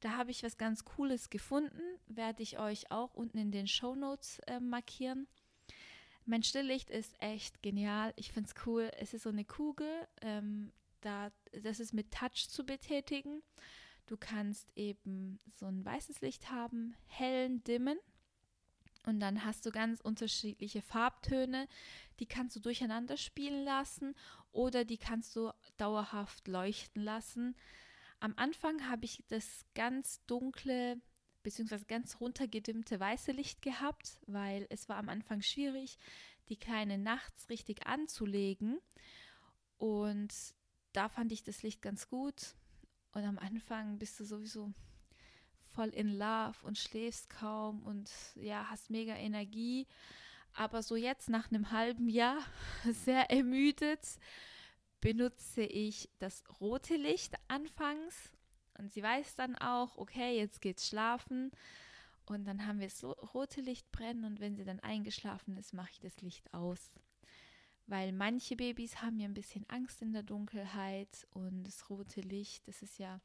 Da 0.00 0.16
habe 0.16 0.30
ich 0.30 0.42
was 0.42 0.58
ganz 0.58 0.84
Cooles 0.84 1.30
gefunden, 1.30 1.82
werde 2.06 2.42
ich 2.42 2.58
euch 2.58 2.90
auch 2.90 3.14
unten 3.14 3.38
in 3.38 3.52
den 3.52 3.68
Show 3.68 3.94
Notes 3.94 4.40
äh, 4.46 4.60
markieren. 4.60 5.28
Mein 6.24 6.42
Stilllicht 6.42 6.90
ist 6.90 7.14
echt 7.20 7.62
genial. 7.62 8.12
Ich 8.16 8.32
finde 8.32 8.48
es 8.48 8.66
cool. 8.66 8.90
Es 8.98 9.12
ist 9.12 9.22
so 9.22 9.30
eine 9.30 9.44
Kugel, 9.44 10.06
ähm, 10.20 10.72
da, 11.00 11.32
das 11.62 11.80
ist 11.80 11.92
mit 11.92 12.12
Touch 12.12 12.48
zu 12.48 12.64
betätigen. 12.64 13.42
Du 14.06 14.16
kannst 14.16 14.72
eben 14.76 15.40
so 15.58 15.66
ein 15.66 15.84
weißes 15.84 16.20
Licht 16.20 16.50
haben, 16.50 16.94
hellen, 17.06 17.62
dimmen. 17.64 17.98
Und 19.04 19.20
dann 19.20 19.44
hast 19.44 19.66
du 19.66 19.70
ganz 19.70 20.00
unterschiedliche 20.00 20.80
Farbtöne, 20.80 21.66
die 22.20 22.26
kannst 22.26 22.54
du 22.54 22.60
durcheinander 22.60 23.16
spielen 23.16 23.64
lassen 23.64 24.14
oder 24.52 24.84
die 24.84 24.98
kannst 24.98 25.34
du 25.34 25.50
dauerhaft 25.76 26.46
leuchten 26.46 27.02
lassen. 27.02 27.56
Am 28.20 28.34
Anfang 28.36 28.88
habe 28.88 29.04
ich 29.04 29.24
das 29.26 29.64
ganz 29.74 30.24
dunkle 30.26 31.00
bzw. 31.42 31.80
ganz 31.88 32.20
runtergedimmte 32.20 33.00
weiße 33.00 33.32
Licht 33.32 33.62
gehabt, 33.62 34.20
weil 34.26 34.66
es 34.70 34.88
war 34.88 34.96
am 34.96 35.08
Anfang 35.08 35.42
schwierig, 35.42 35.98
die 36.48 36.56
Kleine 36.56 36.98
nachts 36.98 37.48
richtig 37.48 37.86
anzulegen. 37.86 38.78
Und 39.78 40.32
da 40.92 41.08
fand 41.08 41.32
ich 41.32 41.42
das 41.42 41.64
Licht 41.64 41.82
ganz 41.82 42.08
gut. 42.08 42.54
Und 43.12 43.24
am 43.24 43.38
Anfang 43.38 43.98
bist 43.98 44.20
du 44.20 44.24
sowieso 44.24 44.72
voll 45.74 45.88
in 45.88 46.18
Love 46.18 46.56
und 46.62 46.78
schläfst 46.78 47.30
kaum 47.30 47.82
und 47.82 48.10
ja, 48.36 48.66
hast 48.70 48.90
mega 48.90 49.14
Energie. 49.14 49.86
Aber 50.54 50.82
so 50.82 50.96
jetzt 50.96 51.28
nach 51.28 51.50
einem 51.50 51.70
halben 51.70 52.08
Jahr, 52.08 52.38
sehr 52.84 53.30
ermüdet, 53.30 54.06
benutze 55.00 55.62
ich 55.62 56.10
das 56.18 56.44
rote 56.60 56.96
Licht 56.96 57.34
anfangs. 57.48 58.32
Und 58.78 58.92
sie 58.92 59.02
weiß 59.02 59.34
dann 59.36 59.56
auch, 59.56 59.96
okay, 59.96 60.38
jetzt 60.38 60.60
geht's 60.60 60.88
schlafen. 60.88 61.50
Und 62.26 62.44
dann 62.44 62.66
haben 62.66 62.80
wir 62.80 62.86
das 62.86 63.04
rote 63.04 63.60
Licht 63.60 63.90
brennen 63.90 64.24
und 64.24 64.40
wenn 64.40 64.56
sie 64.56 64.64
dann 64.64 64.80
eingeschlafen 64.80 65.56
ist, 65.56 65.74
mache 65.74 65.90
ich 65.92 66.00
das 66.00 66.20
Licht 66.20 66.52
aus. 66.54 66.94
Weil 67.86 68.12
manche 68.12 68.56
Babys 68.56 69.02
haben 69.02 69.18
ja 69.18 69.26
ein 69.26 69.34
bisschen 69.34 69.68
Angst 69.68 70.02
in 70.02 70.12
der 70.12 70.22
Dunkelheit 70.22 71.26
und 71.32 71.64
das 71.64 71.90
rote 71.90 72.20
Licht, 72.20 72.66
das 72.68 72.80
ist 72.80 72.98
ja 72.98 73.20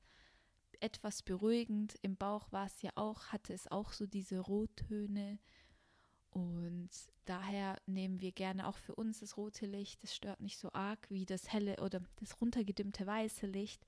etwas 0.82 1.24
beruhigend. 1.24 1.96
Im 2.02 2.16
Bauch 2.16 2.52
war 2.52 2.66
es 2.66 2.82
ja 2.82 2.92
auch, 2.96 3.28
hatte 3.28 3.54
es 3.54 3.70
auch 3.72 3.94
so 3.94 4.06
diese 4.06 4.40
Rottöne. 4.40 5.40
Und 6.32 6.90
daher 7.26 7.78
nehmen 7.86 8.22
wir 8.22 8.32
gerne 8.32 8.68
auch 8.68 8.78
für 8.78 8.96
uns 8.96 9.20
das 9.22 9.38
rote 9.38 9.66
Licht. 9.66 10.04
Das 10.04 10.16
stört 10.16 10.40
nicht 10.40 10.58
so 10.58 10.72
arg 10.74 11.10
wie 11.10 11.26
das 11.26 11.52
helle 11.52 11.78
oder 11.82 12.02
das 12.18 12.40
runtergedimmte 12.42 13.06
weiße 13.06 13.48
Licht. 13.48 13.86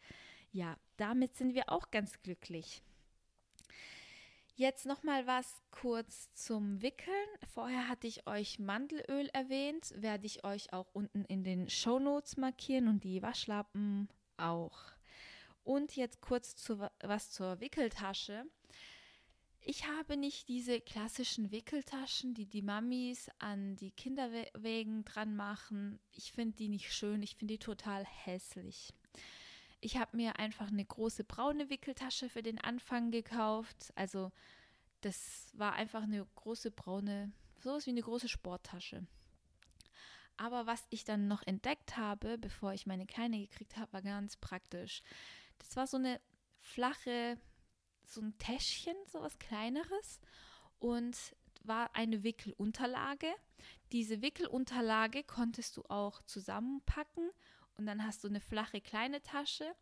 Ja, 0.51 0.77
damit 0.97 1.35
sind 1.35 1.53
wir 1.53 1.69
auch 1.69 1.91
ganz 1.91 2.21
glücklich. 2.21 2.81
Jetzt 4.55 4.85
noch 4.85 5.03
mal 5.03 5.25
was 5.25 5.61
kurz 5.71 6.33
zum 6.33 6.81
Wickeln. 6.81 7.15
Vorher 7.53 7.87
hatte 7.87 8.07
ich 8.07 8.27
euch 8.27 8.59
Mandelöl 8.59 9.29
erwähnt, 9.31 9.93
werde 9.95 10.25
ich 10.25 10.43
euch 10.43 10.73
auch 10.73 10.89
unten 10.91 11.23
in 11.25 11.45
den 11.45 11.69
Show 11.69 11.97
Notes 11.97 12.35
markieren 12.35 12.89
und 12.89 13.05
die 13.05 13.21
Waschlappen 13.21 14.09
auch. 14.35 14.98
Und 15.69 15.95
jetzt 15.95 16.19
kurz 16.19 16.55
zu, 16.55 16.79
was 16.99 17.29
zur 17.29 17.59
Wickeltasche. 17.59 18.43
Ich 19.61 19.85
habe 19.87 20.17
nicht 20.17 20.47
diese 20.47 20.81
klassischen 20.81 21.51
Wickeltaschen, 21.51 22.33
die 22.33 22.47
die 22.47 22.63
Mamis 22.63 23.29
an 23.37 23.75
die 23.75 23.91
Kinderwägen 23.91 25.05
dran 25.05 25.35
machen. 25.35 25.99
Ich 26.11 26.31
finde 26.31 26.55
die 26.55 26.69
nicht 26.69 26.91
schön, 26.91 27.21
ich 27.21 27.35
finde 27.35 27.53
die 27.53 27.59
total 27.59 28.03
hässlich. 28.03 28.95
Ich 29.79 29.97
habe 29.97 30.17
mir 30.17 30.39
einfach 30.39 30.69
eine 30.69 30.83
große 30.83 31.23
braune 31.23 31.69
Wickeltasche 31.69 32.29
für 32.29 32.41
den 32.41 32.59
Anfang 32.59 33.11
gekauft. 33.11 33.93
Also 33.93 34.31
das 35.01 35.51
war 35.53 35.73
einfach 35.73 36.01
eine 36.01 36.25
große 36.33 36.71
braune, 36.71 37.31
sowas 37.59 37.85
wie 37.85 37.91
eine 37.91 38.01
große 38.01 38.27
Sporttasche. 38.27 39.05
Aber 40.35 40.65
was 40.65 40.87
ich 40.89 41.03
dann 41.03 41.27
noch 41.27 41.45
entdeckt 41.45 41.95
habe, 41.95 42.39
bevor 42.39 42.73
ich 42.73 42.87
meine 42.87 43.05
kleine 43.05 43.39
gekriegt 43.39 43.77
habe, 43.77 43.93
war 43.93 44.01
ganz 44.01 44.35
praktisch. 44.35 45.03
Das 45.59 45.75
war 45.75 45.87
so 45.87 45.97
eine 45.97 46.19
flache, 46.59 47.37
so 48.03 48.21
ein 48.21 48.37
Täschchen, 48.37 48.95
so 49.11 49.21
was 49.21 49.37
kleineres 49.39 50.19
und 50.79 51.15
war 51.63 51.95
eine 51.95 52.23
Wickelunterlage. 52.23 53.27
Diese 53.91 54.21
Wickelunterlage 54.21 55.23
konntest 55.23 55.77
du 55.77 55.83
auch 55.89 56.21
zusammenpacken 56.23 57.29
und 57.75 57.85
dann 57.85 58.05
hast 58.05 58.23
du 58.23 58.27
eine 58.27 58.41
flache 58.41 58.81
kleine 58.81 59.21
Tasche 59.21 59.75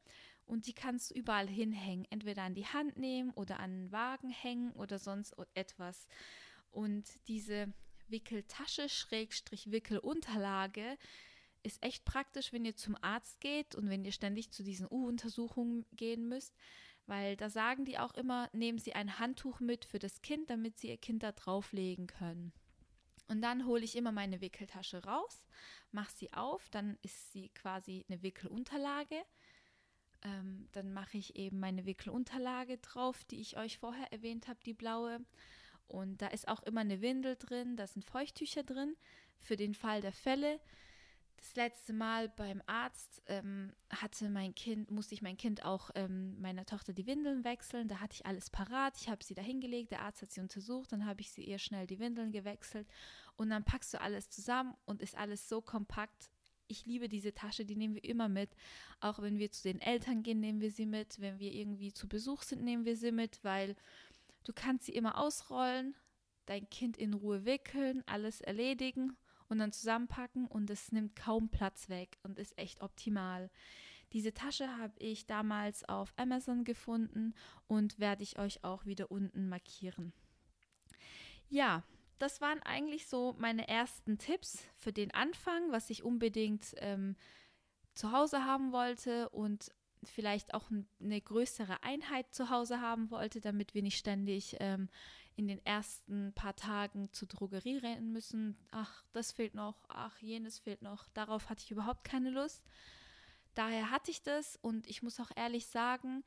und 0.46 0.68
die 0.68 0.74
kannst 0.74 1.12
du 1.12 1.16
überall 1.16 1.48
hinhängen, 1.48 2.06
entweder 2.10 2.44
an 2.44 2.56
die 2.56 2.66
Hand 2.66 2.98
nehmen 2.98 3.32
oder 3.32 3.60
an 3.60 3.72
den 3.72 3.92
Wagen 3.92 4.30
hängen 4.30 4.72
oder 4.74 4.98
sonst 4.98 5.36
etwas. 5.54 6.08
Und 6.72 7.06
diese 7.28 7.74
Wickeltasche 8.08 8.88
Schrägstrich 8.88 9.72
Wickelunterlage 9.72 10.98
ist 11.64 11.84
echt 11.84 12.06
praktisch, 12.06 12.54
wenn 12.54 12.66
ihr 12.66 12.76
zum 12.76 12.96
Arzt 13.02 13.40
geht 13.40 13.76
und 13.76 13.90
wenn 13.90 14.06
ihr 14.06 14.12
ständig 14.12 14.52
zu 14.52 14.64
diesen 14.64 14.88
U-Untersuchungen 14.90 15.86
gehen 15.94 16.28
müsst, 16.28 16.56
weil 17.06 17.38
da 17.38 17.50
sagen 17.50 17.86
die 17.86 18.00
auch 18.00 18.14
immer, 18.16 18.50
nehmen 18.54 18.80
Sie 18.80 18.94
ein 18.94 19.20
Handtuch 19.20 19.60
mit 19.60 19.86
für 19.86 20.00
das 20.00 20.22
Kind, 20.22 20.50
damit 20.50 20.78
Sie 20.78 20.90
Ihr 20.90 20.98
Kind 20.98 21.24
da 21.24 21.32
drauflegen 21.32 22.08
können. 22.08 22.52
Und 23.30 23.42
dann 23.42 23.66
hole 23.66 23.84
ich 23.84 23.96
immer 23.96 24.12
meine 24.12 24.42
Wickeltasche 24.42 25.04
raus, 25.04 25.46
mache 25.92 26.12
sie 26.16 26.32
auf, 26.34 26.70
dann 26.70 26.98
ist 27.02 27.32
sie 27.32 27.50
quasi 27.50 28.06
eine 28.08 28.24
Wickelunterlage. 28.24 29.22
Ähm, 30.24 30.68
dann 30.72 30.94
mache 30.94 31.18
ich 31.18 31.36
eben 31.36 31.60
meine 31.60 31.86
Wickelunterlage 31.86 32.78
drauf, 32.78 33.24
die 33.26 33.42
ich 33.42 33.58
euch 33.58 33.78
vorher 33.80 34.12
erwähnt 34.14 34.48
habe, 34.48 34.60
die 34.66 34.74
blaue. 34.74 35.20
Und 35.88 36.22
da 36.22 36.28
ist 36.28 36.48
auch 36.48 36.64
immer 36.64 36.82
eine 36.82 37.02
Windel 37.02 37.36
drin, 37.36 37.76
da 37.76 37.86
sind 37.88 38.06
Feuchttücher 38.06 38.64
drin 38.64 38.96
für 39.40 39.58
den 39.58 39.74
Fall 39.74 40.02
der 40.02 40.14
Fälle. 40.14 40.60
Das 41.38 41.56
letzte 41.56 41.94
Mal 41.94 42.30
beim 42.30 42.64
Arzt 42.66 43.22
ähm, 43.28 43.72
hatte 43.92 44.30
mein 44.30 44.56
Kind, 44.56 44.90
musste 44.90 45.14
ich 45.14 45.22
mein 45.22 45.38
Kind 45.38 45.64
auch 45.64 45.92
ähm, 45.94 46.40
meiner 46.42 46.66
Tochter 46.66 46.94
die 46.94 47.06
Windeln 47.06 47.44
wechseln. 47.44 47.88
Da 47.88 48.00
hatte 48.00 48.16
ich 48.16 48.26
alles 48.26 48.50
parat. 48.50 48.98
Ich 49.00 49.08
habe 49.08 49.24
sie 49.24 49.36
da 49.36 49.44
hingelegt, 49.44 49.92
der 49.92 50.02
Arzt 50.02 50.24
hat 50.24 50.32
sie 50.32 50.42
untersucht, 50.42 50.92
dann 50.92 51.06
habe 51.06 51.22
ich 51.22 51.32
sie 51.32 51.44
ihr 51.44 51.60
schnell 51.60 51.86
die 51.86 52.00
Windeln 52.00 52.32
gewechselt. 52.32 52.88
Und 53.36 53.52
dann 53.52 53.64
packst 53.64 53.94
du 53.94 54.02
alles 54.02 54.30
zusammen 54.30 54.74
und 54.86 55.02
ist 55.02 55.16
alles 55.16 55.48
so 55.48 55.62
kompakt. 55.62 56.32
Ich 56.68 56.86
liebe 56.86 57.08
diese 57.08 57.34
Tasche, 57.34 57.66
die 57.66 57.76
nehmen 57.76 57.94
wir 57.94 58.04
immer 58.04 58.30
mit. 58.30 58.50
Auch 59.00 59.22
wenn 59.22 59.38
wir 59.38 59.52
zu 59.52 59.62
den 59.62 59.80
Eltern 59.80 60.24
gehen, 60.24 60.40
nehmen 60.40 60.60
wir 60.60 60.72
sie 60.72 60.88
mit. 60.88 61.22
Wenn 61.22 61.40
wir 61.40 61.54
irgendwie 61.54 61.94
zu 61.94 62.10
Besuch 62.10 62.42
sind, 62.42 62.64
nehmen 62.64 62.84
wir 62.84 62.98
sie 62.98 63.12
mit, 63.12 63.44
weil 63.44 63.76
du 64.44 64.54
kannst 64.54 64.88
sie 64.88 64.94
immer 64.94 65.20
ausrollen, 65.20 65.96
dein 66.48 66.68
Kind 66.70 66.98
in 66.98 67.14
Ruhe 67.14 67.46
wickeln, 67.46 68.04
alles 68.08 68.42
erledigen 68.42 69.16
und 69.50 69.60
dann 69.60 69.72
zusammenpacken 69.72 70.48
und 70.48 70.70
es 70.70 70.92
nimmt 70.92 71.16
kaum 71.16 71.50
Platz 71.50 71.90
weg 71.90 72.18
und 72.24 72.40
ist 72.40 72.58
echt 72.58 72.82
optimal. 72.82 73.50
Diese 74.14 74.34
Tasche 74.34 74.78
habe 74.78 74.94
ich 75.00 75.26
damals 75.26 75.88
auf 75.88 76.14
Amazon 76.18 76.64
gefunden 76.64 77.34
und 77.68 78.00
werde 78.00 78.24
ich 78.24 78.40
euch 78.40 78.64
auch 78.64 78.86
wieder 78.86 79.12
unten 79.12 79.50
markieren. 79.50 80.14
Ja, 81.50 81.84
das 82.20 82.42
waren 82.42 82.62
eigentlich 82.64 83.08
so 83.08 83.36
meine 83.38 83.68
ersten 83.68 84.18
Tipps 84.18 84.64
für 84.76 84.92
den 84.92 85.14
Anfang, 85.14 85.72
was 85.72 85.90
ich 85.90 86.04
unbedingt 86.04 86.74
ähm, 86.78 87.16
zu 87.94 88.12
Hause 88.12 88.46
haben 88.46 88.72
wollte 88.72 89.30
und 89.30 89.72
vielleicht 90.04 90.54
auch 90.54 90.70
eine 91.02 91.22
größere 91.22 91.84
Einheit 91.84 92.34
zu 92.34 92.50
Hause 92.50 92.82
haben 92.82 93.12
wollte, 93.12 93.42
damit 93.42 93.74
wir 93.74 93.82
nicht 93.82 93.98
ständig 93.98 94.56
ähm, 94.60 94.90
in 95.38 95.48
den 95.48 95.64
ersten 95.66 96.34
paar 96.34 96.56
Tagen 96.56 97.14
zur 97.14 97.28
Drogerie 97.28 97.78
rennen 97.78 98.12
müssen. 98.12 98.58
Ach, 98.72 99.06
das 99.14 99.32
fehlt 99.32 99.54
noch, 99.54 99.86
ach, 99.88 100.18
jenes 100.20 100.60
fehlt 100.60 100.82
noch. 100.82 101.08
Darauf 101.14 101.50
hatte 101.50 101.64
ich 101.64 101.72
überhaupt 101.72 102.04
keine 102.04 102.32
Lust. 102.32 102.64
Daher 103.54 103.92
hatte 103.92 104.12
ich 104.12 104.24
das 104.24 104.58
und 104.58 104.88
ich 104.88 105.04
muss 105.04 105.20
auch 105.20 105.30
ehrlich 105.36 105.68
sagen, 105.68 106.24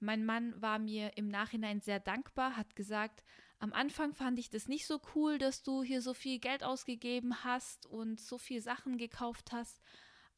mein 0.00 0.24
Mann 0.24 0.60
war 0.60 0.78
mir 0.78 1.16
im 1.16 1.28
Nachhinein 1.28 1.80
sehr 1.80 2.00
dankbar, 2.00 2.56
hat 2.56 2.76
gesagt, 2.76 3.24
am 3.58 3.72
Anfang 3.72 4.14
fand 4.14 4.38
ich 4.38 4.50
das 4.50 4.68
nicht 4.68 4.86
so 4.86 5.00
cool, 5.14 5.38
dass 5.38 5.62
du 5.62 5.82
hier 5.82 6.02
so 6.02 6.14
viel 6.14 6.38
Geld 6.38 6.64
ausgegeben 6.64 7.44
hast 7.44 7.86
und 7.86 8.20
so 8.20 8.36
viel 8.38 8.60
Sachen 8.60 8.98
gekauft 8.98 9.52
hast, 9.52 9.80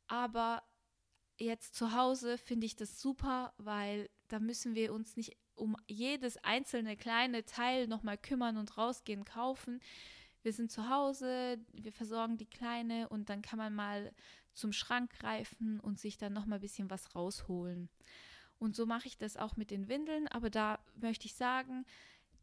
aber 0.06 0.62
jetzt 1.38 1.74
zu 1.74 1.92
Hause 1.92 2.38
finde 2.38 2.66
ich 2.66 2.76
das 2.76 3.00
super, 3.00 3.54
weil 3.58 4.10
da 4.28 4.38
müssen 4.38 4.74
wir 4.74 4.92
uns 4.92 5.16
nicht 5.16 5.36
um 5.58 5.76
jedes 5.86 6.36
einzelne 6.38 6.96
kleine 6.96 7.44
Teil 7.44 7.86
nochmal 7.86 8.18
kümmern 8.18 8.56
und 8.56 8.76
rausgehen 8.78 9.24
kaufen. 9.24 9.80
Wir 10.42 10.52
sind 10.52 10.70
zu 10.70 10.88
Hause, 10.88 11.58
wir 11.72 11.92
versorgen 11.92 12.36
die 12.36 12.48
Kleine 12.48 13.08
und 13.08 13.28
dann 13.28 13.42
kann 13.42 13.58
man 13.58 13.74
mal 13.74 14.12
zum 14.54 14.72
Schrank 14.72 15.10
greifen 15.18 15.80
und 15.80 15.98
sich 15.98 16.16
dann 16.16 16.32
nochmal 16.32 16.58
ein 16.58 16.62
bisschen 16.62 16.90
was 16.90 17.14
rausholen. 17.14 17.88
Und 18.58 18.74
so 18.74 18.86
mache 18.86 19.06
ich 19.06 19.18
das 19.18 19.36
auch 19.36 19.56
mit 19.56 19.70
den 19.70 19.88
Windeln, 19.88 20.26
aber 20.28 20.50
da 20.50 20.78
möchte 20.96 21.26
ich 21.26 21.34
sagen, 21.34 21.84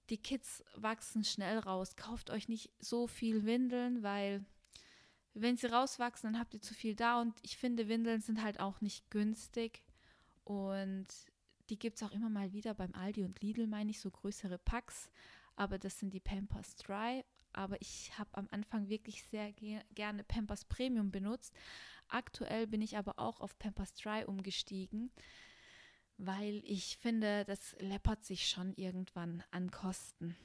die 0.10 0.18
Kids 0.18 0.64
wachsen 0.76 1.24
schnell 1.24 1.60
raus. 1.60 1.96
Kauft 1.96 2.30
euch 2.30 2.48
nicht 2.48 2.72
so 2.80 3.08
viel 3.08 3.46
Windeln, 3.46 4.04
weil 4.04 4.46
wenn 5.34 5.58
sie 5.58 5.68
rauswachsen, 5.68 6.32
dann 6.32 6.40
habt 6.40 6.54
ihr 6.54 6.62
zu 6.62 6.74
viel 6.74 6.96
da. 6.96 7.20
Und 7.20 7.34
ich 7.42 7.58
finde, 7.58 7.90
Windeln 7.90 8.22
sind 8.22 8.42
halt 8.42 8.60
auch 8.60 8.82
nicht 8.82 9.10
günstig. 9.10 9.84
Und 10.44 11.08
die 11.70 11.80
gibt 11.80 11.98
es 11.98 12.04
auch 12.04 12.12
immer 12.12 12.30
mal 12.30 12.54
wieder 12.54 12.74
beim 12.74 12.94
Aldi 12.94 13.24
und 13.24 13.42
Lidl, 13.42 13.68
meine 13.68 13.92
ich, 13.92 14.00
so 14.00 14.12
größere 14.12 14.58
Packs. 14.58 15.10
Aber 15.56 15.78
das 15.78 16.00
sind 16.00 16.14
die 16.14 16.20
Pampers 16.20 16.76
Dry. 16.76 17.24
Aber 17.54 17.82
ich 17.82 18.18
habe 18.20 18.30
am 18.34 18.48
Anfang 18.52 18.90
wirklich 18.90 19.24
sehr 19.24 19.54
ge 19.54 19.80
gerne 19.94 20.24
Pampers 20.24 20.66
Premium 20.66 21.12
benutzt. 21.12 21.54
Aktuell 22.10 22.68
bin 22.68 22.82
ich 22.82 22.98
aber 22.98 23.18
auch 23.18 23.40
auf 23.40 23.58
Pampers 23.58 23.94
Dry 23.96 24.26
umgestiegen, 24.26 25.12
weil 26.18 26.62
ich 26.66 26.98
finde, 26.98 27.46
das 27.46 27.76
läppert 27.80 28.26
sich 28.26 28.48
schon 28.50 28.74
irgendwann 28.76 29.44
an 29.52 29.72
Kosten. 29.72 30.36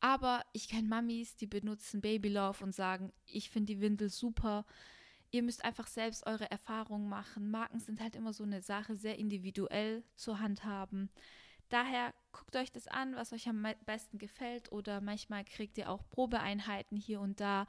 Aber 0.00 0.42
ich 0.52 0.68
kenne 0.68 0.88
Mamis, 0.88 1.36
die 1.36 1.46
benutzen 1.46 2.00
Baby 2.00 2.30
Love 2.30 2.64
und 2.64 2.74
sagen, 2.74 3.12
ich 3.26 3.50
finde 3.50 3.74
die 3.74 3.80
Windel 3.80 4.08
super. 4.08 4.64
Ihr 5.30 5.42
müsst 5.42 5.64
einfach 5.64 5.86
selbst 5.86 6.26
eure 6.26 6.50
Erfahrungen 6.50 7.08
machen. 7.08 7.50
Marken 7.50 7.78
sind 7.78 8.00
halt 8.00 8.16
immer 8.16 8.32
so 8.32 8.44
eine 8.44 8.62
Sache, 8.62 8.96
sehr 8.96 9.18
individuell 9.18 10.02
zur 10.16 10.40
handhaben. 10.40 11.10
Daher 11.68 12.12
guckt 12.32 12.56
euch 12.56 12.72
das 12.72 12.88
an, 12.88 13.14
was 13.14 13.32
euch 13.32 13.48
am 13.48 13.64
besten 13.86 14.18
gefällt. 14.18 14.72
Oder 14.72 15.00
manchmal 15.00 15.44
kriegt 15.44 15.78
ihr 15.78 15.88
auch 15.88 16.08
Probeeinheiten 16.10 16.96
hier 16.96 17.20
und 17.20 17.40
da. 17.40 17.66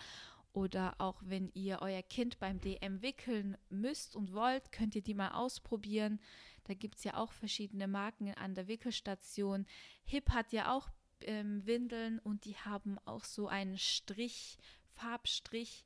Oder 0.54 0.96
auch 0.98 1.22
wenn 1.24 1.52
ihr 1.54 1.82
euer 1.82 2.02
Kind 2.02 2.40
beim 2.40 2.60
DM 2.60 3.02
wickeln 3.02 3.58
müsst 3.70 4.16
und 4.16 4.34
wollt, 4.34 4.72
könnt 4.72 4.96
ihr 4.96 5.04
die 5.04 5.14
mal 5.14 5.30
ausprobieren. 5.30 6.20
Da 6.66 6.74
gibt 6.74 6.98
es 6.98 7.04
ja 7.04 7.16
auch 7.16 7.32
verschiedene 7.32 7.88
Marken 7.88 8.34
an 8.34 8.56
der 8.56 8.68
Wickelstation. 8.68 9.66
Hip 10.04 10.32
hat 10.32 10.52
ja 10.52 10.74
auch 10.76 10.90
ähm, 11.22 11.66
Windeln 11.66 12.20
und 12.20 12.46
die 12.46 12.58
haben 12.58 12.98
auch 13.06 13.24
so 13.24 13.48
einen 13.48 13.78
Strich, 13.78 14.58
Farbstrich, 14.94 15.86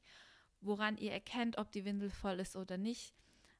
woran 0.62 0.98
ihr 0.98 1.12
erkennt, 1.12 1.58
ob 1.58 1.72
die 1.72 1.86
Windel 1.86 2.10
voll 2.10 2.40
ist 2.40 2.56
oder 2.56 2.78
nicht. 2.78 3.14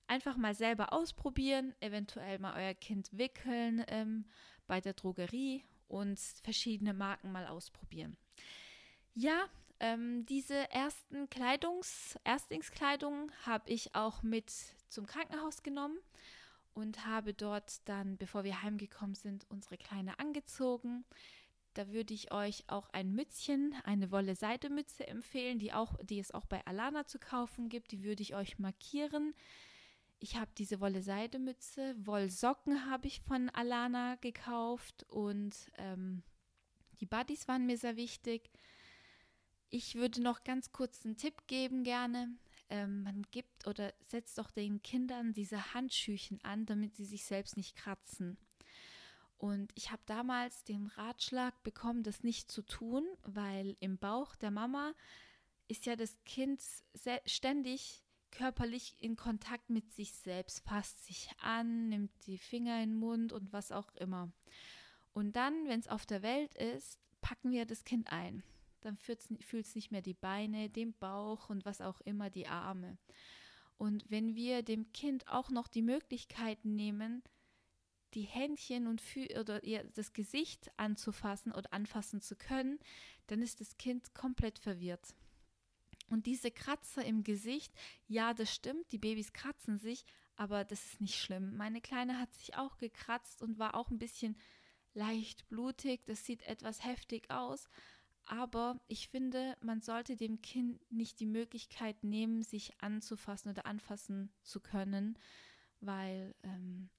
Einfach 0.08 0.38
mal 0.38 0.54
selber 0.54 0.94
ausprobieren, 0.94 1.74
eventuell 1.80 2.40
mal 2.40 2.56
euer 2.56 2.74
Kind 2.74 3.10
wickeln 3.18 3.84
ähm, 3.88 4.26
bei 4.68 4.82
der 4.82 4.94
Drogerie 4.94 5.64
und 5.88 6.20
verschiedene 6.20 6.94
Marken 6.94 7.32
mal 7.32 7.48
ausprobieren. 7.48 8.18
Ja, 9.16 9.46
ähm, 9.80 10.26
diese 10.26 10.70
ersten 10.72 11.30
Kleidungs, 11.30 12.18
Erstlingskleidung 12.24 13.32
habe 13.46 13.70
ich 13.70 13.96
auch 13.96 14.24
mit 14.24 14.52
zum 14.90 15.06
Krankenhaus 15.06 15.64
genommen 15.64 15.98
und 16.74 17.06
habe 17.06 17.34
dort 17.34 17.88
dann, 17.88 18.18
bevor 18.18 18.44
wir 18.44 18.62
heimgekommen 18.62 19.16
sind, 19.16 19.46
unsere 19.50 19.78
Kleine 19.78 20.20
angezogen. 20.20 21.06
Da 21.76 21.90
würde 21.90 22.14
ich 22.14 22.32
euch 22.32 22.64
auch 22.68 22.90
ein 22.94 23.14
Mützchen, 23.14 23.76
eine 23.84 24.10
Wolle-Seide-Mütze 24.10 25.08
empfehlen, 25.08 25.60
die, 25.60 25.74
auch, 25.74 25.98
die 26.04 26.20
es 26.20 26.32
auch 26.32 26.46
bei 26.46 26.66
Alana 26.66 27.06
zu 27.06 27.20
kaufen 27.20 27.68
gibt. 27.68 27.92
Die 27.92 28.02
würde 28.02 28.24
ich 28.24 28.34
euch 28.34 28.58
markieren. 28.60 29.36
Ich 30.20 30.38
habe 30.38 30.50
diese 30.58 30.80
Wolle-Seide-Mütze. 30.80 31.96
Wollsocken 31.98 32.90
habe 32.90 33.08
ich 33.08 33.20
von 33.20 33.50
Alana 33.50 34.16
gekauft 34.22 35.06
und 35.10 35.54
ähm, 35.78 36.24
die 37.02 37.06
Buddies 37.06 37.50
waren 37.50 37.66
mir 37.66 37.78
sehr 37.78 37.98
wichtig. 37.98 38.50
Ich 39.70 39.96
würde 39.96 40.24
noch 40.24 40.46
ganz 40.46 40.72
kurz 40.72 41.06
einen 41.06 41.18
Tipp 41.18 41.46
geben 41.48 41.84
gerne. 41.84 42.30
Ähm, 42.70 43.04
man 43.04 43.24
gibt 43.32 43.68
oder 43.68 43.94
setzt 44.08 44.38
doch 44.38 44.50
den 44.50 44.82
Kindern 44.82 45.34
diese 45.34 45.74
Handschüchen 45.74 46.40
an, 46.44 46.66
damit 46.66 46.96
sie 46.96 47.06
sich 47.06 47.26
selbst 47.26 47.58
nicht 47.58 47.76
kratzen. 47.76 48.38
Und 49.38 49.72
ich 49.76 49.92
habe 49.92 50.02
damals 50.06 50.64
den 50.64 50.88
Ratschlag 50.88 51.62
bekommen, 51.64 52.04
das 52.04 52.24
nicht 52.24 52.50
zu 52.50 52.62
tun, 52.62 53.06
weil 53.24 53.76
im 53.80 53.98
Bauch 53.98 54.36
der 54.36 54.52
Mama 54.52 54.94
ist 55.68 55.86
ja 55.86 55.96
das 55.96 56.18
Kind 56.26 56.62
ständig 57.26 58.04
körperlich 58.32 58.96
in 59.00 59.16
Kontakt 59.16 59.70
mit 59.70 59.94
sich 59.94 60.14
selbst, 60.14 60.62
fasst 60.68 61.06
sich 61.06 61.30
an, 61.42 61.90
nimmt 61.90 62.12
die 62.28 62.38
Finger 62.38 62.82
in 62.82 62.92
den 62.92 63.00
Mund 63.00 63.34
und 63.34 63.54
was 63.54 63.72
auch 63.72 63.94
immer. 63.96 64.32
Und 65.14 65.36
dann, 65.36 65.68
wenn 65.68 65.80
es 65.80 65.88
auf 65.88 66.06
der 66.06 66.22
Welt 66.22 66.54
ist, 66.56 67.00
packen 67.22 67.52
wir 67.52 67.66
das 67.66 67.84
Kind 67.84 68.12
ein. 68.12 68.44
Dann 68.82 68.98
fühlt 68.98 69.22
es 69.52 69.76
nicht 69.76 69.92
mehr 69.92 70.02
die 70.02 70.14
Beine, 70.14 70.70
den 70.70 70.94
Bauch 70.94 71.50
und 71.50 71.66
was 71.66 71.82
auch 71.82 72.02
immer, 72.02 72.30
die 72.30 72.48
Arme. 72.48 72.98
Und 73.78 74.06
wenn 74.10 74.36
wir 74.36 74.64
dem 74.64 74.92
Kind 74.92 75.28
auch 75.28 75.50
noch 75.50 75.68
die 75.68 75.82
Möglichkeit 75.82 76.64
nehmen, 76.66 77.24
die 78.16 78.24
Händchen 78.24 78.88
und 78.88 79.02
oder 79.40 79.64
ihr 79.64 79.84
das 79.96 80.14
Gesicht 80.14 80.72
anzufassen 80.78 81.52
oder 81.52 81.72
anfassen 81.74 82.22
zu 82.22 82.36
können, 82.36 82.80
dann 83.28 83.42
ist 83.42 83.62
das 83.62 83.78
Kind 83.78 84.14
komplett 84.16 84.58
verwirrt. 84.58 85.14
Und 86.10 86.26
diese 86.26 86.52
Kratzer 86.52 87.04
im 87.04 87.24
Gesicht, 87.24 87.74
ja, 88.08 88.34
das 88.34 88.54
stimmt, 88.54 88.92
die 88.92 89.00
Babys 89.00 89.34
kratzen 89.34 89.78
sich, 89.78 90.06
aber 90.36 90.64
das 90.64 90.86
ist 90.86 91.02
nicht 91.02 91.16
schlimm. 91.16 91.56
Meine 91.56 91.82
Kleine 91.82 92.20
hat 92.20 92.34
sich 92.34 92.56
auch 92.56 92.78
gekratzt 92.78 93.42
und 93.42 93.58
war 93.58 93.76
auch 93.76 93.90
ein 93.90 93.98
bisschen 93.98 94.38
leicht 94.94 95.48
blutig. 95.50 96.02
Das 96.06 96.26
sieht 96.26 96.44
etwas 96.44 96.84
heftig 96.84 97.30
aus. 97.32 97.70
Aber 98.26 98.80
ich 98.88 99.10
finde, 99.10 99.56
man 99.62 99.82
sollte 99.82 100.16
dem 100.16 100.42
Kind 100.42 100.80
nicht 100.92 101.20
die 101.20 101.28
Möglichkeit 101.28 102.04
nehmen, 102.04 102.42
sich 102.42 102.74
anzufassen 102.82 103.52
oder 103.52 103.66
anfassen 103.66 104.32
zu 104.42 104.60
können, 104.60 105.18
weil 105.80 106.34
ähm, 106.44 106.90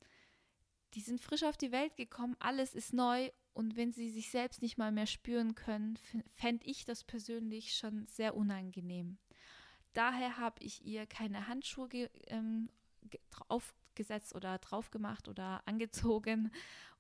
die 0.97 1.03
sind 1.03 1.21
frisch 1.21 1.45
auf 1.45 1.59
die 1.59 1.73
Welt 1.73 1.95
gekommen, 1.97 2.37
alles 2.39 2.75
ist 2.75 2.95
neu 2.95 3.31
und 3.53 3.77
wenn 3.77 3.93
sie 3.93 4.09
sich 4.09 4.31
selbst 4.31 4.63
nicht 4.63 4.79
mal 4.79 4.91
mehr 4.91 5.07
spüren 5.07 5.55
können, 5.55 5.99
fände 6.33 6.65
ich 6.65 6.87
das 6.87 7.05
persönlich 7.05 7.75
schon 7.77 8.07
sehr 8.07 8.35
unangenehm. 8.35 9.19
Daher 9.93 10.39
habe 10.39 10.63
ich 10.65 10.85
ihr 10.87 11.07
keine 11.07 11.49
Handschuhe 11.49 11.89
ähm, 12.29 12.71
aufgesetzt 13.49 14.35
oder 14.35 14.57
drauf 14.59 14.91
gemacht 14.91 15.29
oder 15.29 15.63
angezogen 15.67 16.51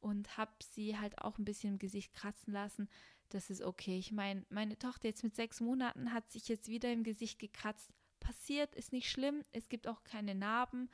und 0.00 0.36
habe 0.36 0.52
sie 0.62 0.98
halt 0.98 1.18
auch 1.18 1.38
ein 1.38 1.46
bisschen 1.46 1.74
im 1.74 1.78
Gesicht 1.78 2.12
kratzen 2.12 2.52
lassen. 2.52 2.90
Das 3.30 3.48
ist 3.48 3.62
okay. 3.62 3.98
Ich 3.98 4.12
meine, 4.12 4.44
meine 4.50 4.78
Tochter 4.78 5.08
jetzt 5.08 5.24
mit 5.24 5.34
sechs 5.34 5.60
Monaten 5.60 6.12
hat 6.12 6.30
sich 6.30 6.48
jetzt 6.48 6.68
wieder 6.68 6.92
im 6.92 7.02
Gesicht 7.02 7.38
gekratzt. 7.38 7.90
Passiert, 8.20 8.74
ist 8.74 8.92
nicht 8.92 9.10
schlimm. 9.10 9.42
Es 9.52 9.70
gibt 9.70 9.88
auch 9.88 10.04
keine 10.04 10.34
Narben 10.34 10.90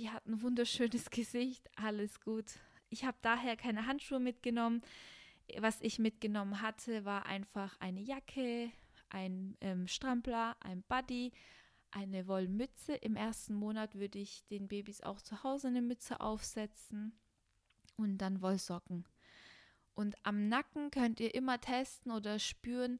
die 0.00 0.10
hat 0.10 0.26
ein 0.26 0.40
wunderschönes 0.42 1.10
Gesicht, 1.10 1.68
alles 1.76 2.20
gut. 2.20 2.58
Ich 2.88 3.04
habe 3.04 3.18
daher 3.22 3.56
keine 3.56 3.86
Handschuhe 3.86 4.18
mitgenommen. 4.18 4.82
Was 5.58 5.80
ich 5.80 5.98
mitgenommen 5.98 6.62
hatte, 6.62 7.04
war 7.04 7.26
einfach 7.26 7.78
eine 7.80 8.00
Jacke, 8.00 8.70
ein 9.10 9.56
ähm, 9.60 9.86
Strampler, 9.86 10.56
ein 10.60 10.82
Buddy, 10.88 11.32
eine 11.90 12.26
Wollmütze. 12.26 12.94
Im 12.94 13.14
ersten 13.14 13.54
Monat 13.54 13.94
würde 13.94 14.18
ich 14.18 14.44
den 14.46 14.68
Babys 14.68 15.02
auch 15.02 15.20
zu 15.20 15.42
Hause 15.42 15.68
eine 15.68 15.82
Mütze 15.82 16.20
aufsetzen 16.20 17.12
und 17.96 18.18
dann 18.18 18.40
Wollsocken. 18.40 19.04
Und 19.94 20.14
am 20.22 20.48
Nacken 20.48 20.90
könnt 20.90 21.20
ihr 21.20 21.34
immer 21.34 21.60
testen 21.60 22.12
oder 22.12 22.38
spüren, 22.38 22.98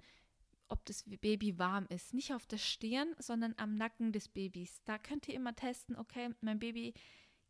ob 0.71 0.85
das 0.87 1.05
Baby 1.05 1.59
warm 1.59 1.87
ist. 1.89 2.15
Nicht 2.15 2.33
auf 2.33 2.47
der 2.47 2.59
Stirn, 2.59 3.15
sondern 3.19 3.55
am 3.59 3.77
Nacken 3.77 4.13
des 4.13 4.29
Babys. 4.29 4.83
Da 4.85 4.99
könnt 4.99 5.29
ihr 5.29 5.35
immer 5.35 5.55
testen, 5.55 5.97
okay, 5.97 6.31
mein 6.41 6.59
Baby 6.59 6.95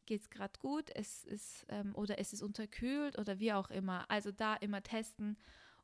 geht 0.07 0.23
es 0.23 0.31
gerade 0.31 0.59
gut, 0.59 0.91
es 0.95 1.25
ist 1.25 1.65
ähm, 1.69 1.95
oder 1.95 2.19
es 2.19 2.33
ist 2.33 2.43
unterkühlt 2.43 3.19
oder 3.19 3.39
wie 3.39 3.53
auch 3.53 3.71
immer. 3.71 4.11
Also 4.11 4.33
da 4.33 4.57
immer 4.57 4.83
testen 4.83 5.39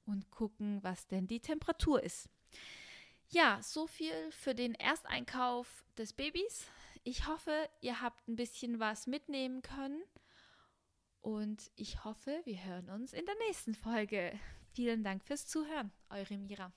und 0.05 0.31
gucken, 0.31 0.83
was 0.83 1.07
denn 1.07 1.27
die 1.27 1.40
Temperatur 1.40 2.03
ist. 2.03 2.29
Ja, 3.29 3.61
so 3.62 3.87
viel 3.87 4.31
für 4.31 4.55
den 4.55 4.75
Ersteinkauf 4.75 5.85
des 5.99 6.12
Babys. 6.12 6.66
ich 7.05 7.27
hoffe, 7.29 7.68
ihr 7.81 8.01
habt 8.01 8.27
ein 8.27 8.37
bisschen 8.37 8.81
was 8.81 9.07
mitnehmen 9.07 9.62
können. 9.62 10.03
Und 11.20 11.72
ich 11.75 12.05
hoffe, 12.05 12.40
wir 12.44 12.64
hören 12.64 12.88
uns 12.88 13.12
in 13.12 13.27
der 13.27 13.35
nächsten 13.46 13.75
Folge. 13.75 14.38
Vielen 14.75 15.03
Dank 15.03 15.25
fürs 15.25 15.46
Zuhören, 15.46 15.90
eure 16.09 16.37
Mira. 16.37 16.72